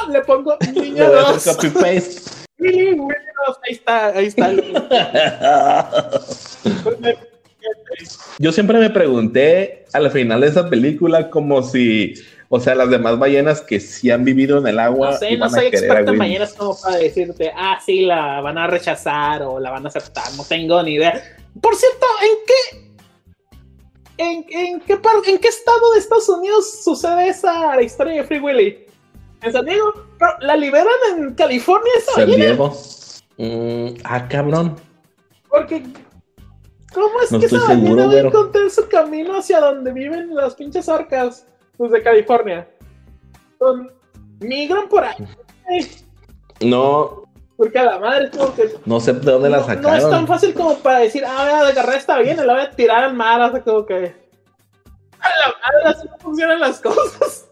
1 0.07 0.13
le 0.13 0.21
pongo 0.23 0.57
niño 0.75 1.07
voy 1.09 1.19
a 1.19 1.29
hacer 1.31 1.55
2. 1.55 1.57
copy 1.57 1.69
paste. 1.71 2.21
Willy, 2.59 2.93
Willy 2.93 3.15
2, 3.47 3.57
ahí 3.67 3.73
está, 3.73 4.07
ahí 4.09 4.27
está. 4.27 4.51
Yo 8.39 8.53
siempre 8.53 8.79
me 8.79 8.91
pregunté 8.91 9.85
al 9.93 10.11
final 10.11 10.41
de 10.43 10.49
esa 10.49 10.69
película 10.69 11.31
como 11.31 11.63
si, 11.63 12.15
o 12.49 12.61
sea, 12.61 12.75
las 12.75 12.91
demás 12.91 13.19
ballenas 13.19 13.61
que 13.61 13.81
sí 13.81 14.11
han 14.11 14.25
vivido 14.25 14.59
en 14.59 14.67
el 14.69 14.79
agua 14.79 15.13
No 15.13 15.17
sé, 15.17 15.37
no 15.37 15.49
soy 15.51 15.67
experto 15.67 16.13
en 16.13 16.19
ballenas 16.19 16.53
como 16.55 16.79
para 16.81 16.97
decirte, 16.97 17.51
ah, 17.57 17.79
sí, 17.85 18.03
la 18.03 18.41
van 18.41 18.59
a 18.59 18.67
rechazar 18.67 19.43
o 19.43 19.59
la 19.59 19.71
van 19.71 19.85
a 19.87 19.89
aceptar, 19.89 20.25
no 20.37 20.45
tengo 20.45 20.83
ni 20.83 20.95
idea. 20.95 21.23
Por 21.61 21.75
cierto, 21.75 22.07
¿en 22.23 22.39
qué, 22.47 22.87
en, 24.19 24.45
en 24.69 24.81
qué, 24.81 24.97
par- 24.97 25.17
en 25.27 25.39
qué 25.39 25.49
estado 25.49 25.93
de 25.93 25.99
Estados 25.99 26.29
Unidos 26.29 26.85
sucede 26.85 27.29
esa 27.29 27.81
historia 27.83 28.23
de 28.23 28.25
Free 28.25 28.41
Willy? 28.41 28.86
¿En 29.43 29.53
San 29.53 29.65
Diego? 29.65 29.93
Pero, 30.19 30.33
¿La 30.41 30.57
liberan 30.57 30.87
en 31.17 31.35
California 31.35 31.93
esa 31.99 32.13
San 32.13 32.25
ballena? 32.25 32.45
Diego. 32.45 32.77
Mm, 33.39 34.01
ah, 34.05 34.29
cabrón. 34.29 34.77
Porque, 35.49 35.83
¿cómo 36.93 37.21
es 37.23 37.31
No 37.33 37.39
que 37.41 37.47
esa 37.47 37.67
seguro, 37.67 37.97
ballena 37.97 38.07
va 38.07 38.13
a 38.13 38.19
encontrar 38.29 38.71
su 38.71 38.89
camino 38.89 39.37
hacia 39.39 39.61
donde 39.61 39.93
viven 39.93 40.35
las 40.35 40.55
pinches 40.55 40.89
orcas 40.89 41.47
desde 41.79 42.03
California? 42.03 42.69
Son- 43.59 43.91
migran 44.41 44.89
por 44.89 45.05
ahí. 45.05 45.17
No, 46.61 47.25
Porque 47.57 47.79
a 47.79 47.85
la 47.85 47.99
madre 47.99 48.27
es 48.27 48.37
como 48.37 48.55
que 48.55 48.75
no 48.85 49.01
sé 49.01 49.13
de 49.15 49.21
dónde 49.33 49.49
la 49.51 49.59
no, 49.59 49.63
no 49.63 49.69
sacaron. 49.75 49.97
es 49.99 50.11
tan 50.11 50.27
fácil 50.27 50.55
como 50.55 50.77
para 50.79 50.99
decir, 51.01 51.25
ah, 51.27 51.37
voy 51.61 51.67
a 51.67 51.69
agarrar 51.69 51.97
esta 51.97 52.19
bien 52.19 52.37
la 52.47 52.53
voy 52.53 52.63
a 52.63 52.71
tirar 52.71 53.05
al 53.05 53.15
mar, 53.15 53.41
así 53.43 53.61
como 53.61 53.85
que. 53.87 54.15
A 55.21 55.29
la 55.29 55.55
madre, 55.83 55.99
así 55.99 56.07
no 56.09 56.19
funcionan 56.19 56.61
las 56.61 56.81
cosas. 56.81 57.46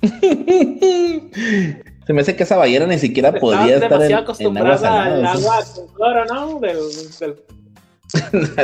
Se 2.06 2.12
me 2.14 2.22
hace 2.22 2.36
que 2.36 2.44
esa 2.44 2.56
ballena 2.56 2.86
ni 2.86 2.98
siquiera 2.98 3.32
podía 3.34 3.76
estar 3.76 4.02
en, 4.02 4.14
agua 4.14 4.72
al 4.72 4.78
salada. 4.78 5.32
agua 5.32 5.64
con 5.74 5.88
cloro, 5.88 6.24
¿no? 6.24 6.58
Del, 6.58 6.78
del- 7.20 7.36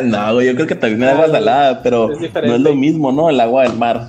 no, 0.05 0.35
güey, 0.35 0.47
yo 0.47 0.55
creo 0.55 0.67
que 0.67 0.75
también 0.75 1.03
en 1.03 1.09
agua 1.11 1.29
salada, 1.29 1.83
pero 1.83 2.11
es 2.13 2.33
no 2.33 2.55
es 2.55 2.61
lo 2.61 2.75
mismo, 2.75 3.13
¿no? 3.13 3.29
El 3.29 3.41
agua 3.41 3.65
del 3.65 3.75
mar. 3.77 4.09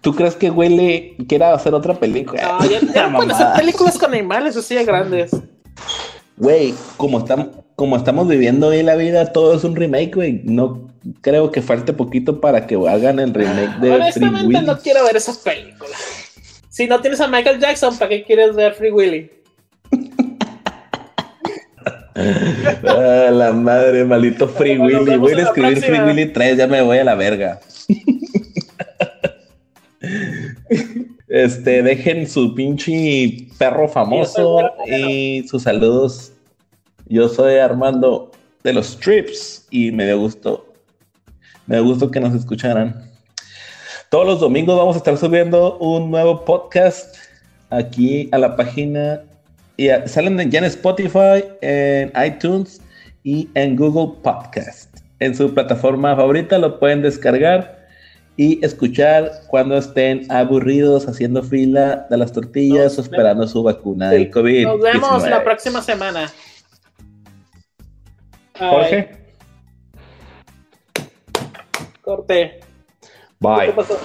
¿Tú 0.00 0.14
crees 0.14 0.34
que 0.34 0.50
huele, 0.50 1.14
quiera 1.28 1.52
hacer 1.54 1.74
otra 1.74 1.94
película? 1.94 2.58
No, 2.60 2.64
ya, 2.64 2.80
pueden 3.14 3.30
hacer 3.30 3.48
películas 3.56 3.98
con 3.98 4.12
animales 4.12 4.56
así 4.56 4.74
de 4.74 4.84
grandes. 4.84 5.30
Güey, 6.38 6.74
como 6.96 7.18
estamos, 7.18 7.48
como 7.76 7.96
estamos 7.96 8.26
viviendo 8.26 8.68
hoy 8.68 8.82
la 8.82 8.96
vida, 8.96 9.32
todo 9.32 9.54
es 9.54 9.64
un 9.64 9.76
remake, 9.76 10.14
güey. 10.14 10.40
No, 10.44 10.88
creo 11.20 11.50
que 11.52 11.62
falte 11.62 11.92
poquito 11.92 12.40
para 12.40 12.66
que 12.66 12.74
hagan 12.74 13.20
el 13.20 13.34
remake 13.34 13.78
de 13.80 13.90
Honestamente, 13.92 14.62
no 14.62 14.78
quiero 14.78 15.04
ver 15.04 15.16
esas 15.16 15.38
películas. 15.38 16.21
Si 16.72 16.86
no 16.86 17.02
tienes 17.02 17.20
a 17.20 17.28
Michael 17.28 17.60
Jackson, 17.60 17.98
¿para 17.98 18.08
qué 18.08 18.24
quieres 18.24 18.56
ver 18.56 18.72
Free 18.72 18.90
Willy? 18.90 19.30
Ah, 22.14 23.30
la 23.30 23.52
madre, 23.52 24.04
maldito 24.04 24.48
Free 24.48 24.78
Willy. 24.78 25.16
Voy 25.16 25.32
a 25.32 25.42
escribir 25.42 25.82
Free. 25.82 26.00
Willy 26.00 26.32
3, 26.32 26.56
ya 26.56 26.66
me 26.66 26.80
voy 26.80 26.96
a 26.98 27.04
la 27.04 27.14
verga. 27.14 27.60
Este, 31.28 31.82
dejen 31.82 32.26
su 32.28 32.54
pinche 32.54 33.48
perro 33.58 33.88
famoso 33.88 34.60
y 34.86 35.46
sus 35.48 35.64
saludos. 35.64 36.32
Yo 37.06 37.28
soy 37.28 37.56
Armando 37.56 38.30
de 38.62 38.72
los 38.72 38.98
Trips 38.98 39.66
y 39.70 39.90
me 39.92 40.06
dio 40.06 40.18
gusto. 40.18 40.72
Me 41.66 41.76
dio 41.76 41.84
gusto 41.84 42.10
que 42.10 42.20
nos 42.20 42.34
escucharan. 42.34 43.11
Todos 44.12 44.26
los 44.26 44.40
domingos 44.40 44.76
vamos 44.76 44.94
a 44.94 44.98
estar 44.98 45.16
subiendo 45.16 45.78
un 45.78 46.10
nuevo 46.10 46.44
podcast 46.44 47.16
aquí 47.70 48.28
a 48.30 48.36
la 48.36 48.56
página. 48.56 49.22
Y 49.78 49.88
a- 49.88 50.06
salen 50.06 50.50
ya 50.50 50.58
en 50.58 50.66
Spotify, 50.66 51.42
en 51.62 52.12
iTunes 52.22 52.82
y 53.24 53.48
en 53.54 53.74
Google 53.74 54.20
Podcast. 54.22 54.94
En 55.18 55.34
su 55.34 55.54
plataforma 55.54 56.14
favorita 56.14 56.58
lo 56.58 56.78
pueden 56.78 57.00
descargar 57.00 57.86
y 58.36 58.62
escuchar 58.62 59.30
cuando 59.48 59.78
estén 59.78 60.30
aburridos 60.30 61.08
haciendo 61.08 61.42
fila 61.42 62.06
de 62.10 62.18
las 62.18 62.32
tortillas 62.32 62.98
o 62.98 63.00
esperando 63.00 63.48
su 63.48 63.62
vacuna 63.62 64.10
del 64.10 64.30
COVID. 64.30 64.64
Nos 64.66 64.80
vemos 64.82 65.26
la 65.26 65.42
próxima 65.42 65.80
semana. 65.80 66.30
Jorge, 68.58 69.08
corte. 72.02 72.60
¿Qué 73.42 73.48
bye. 73.48 73.72
pasó? 73.72 73.98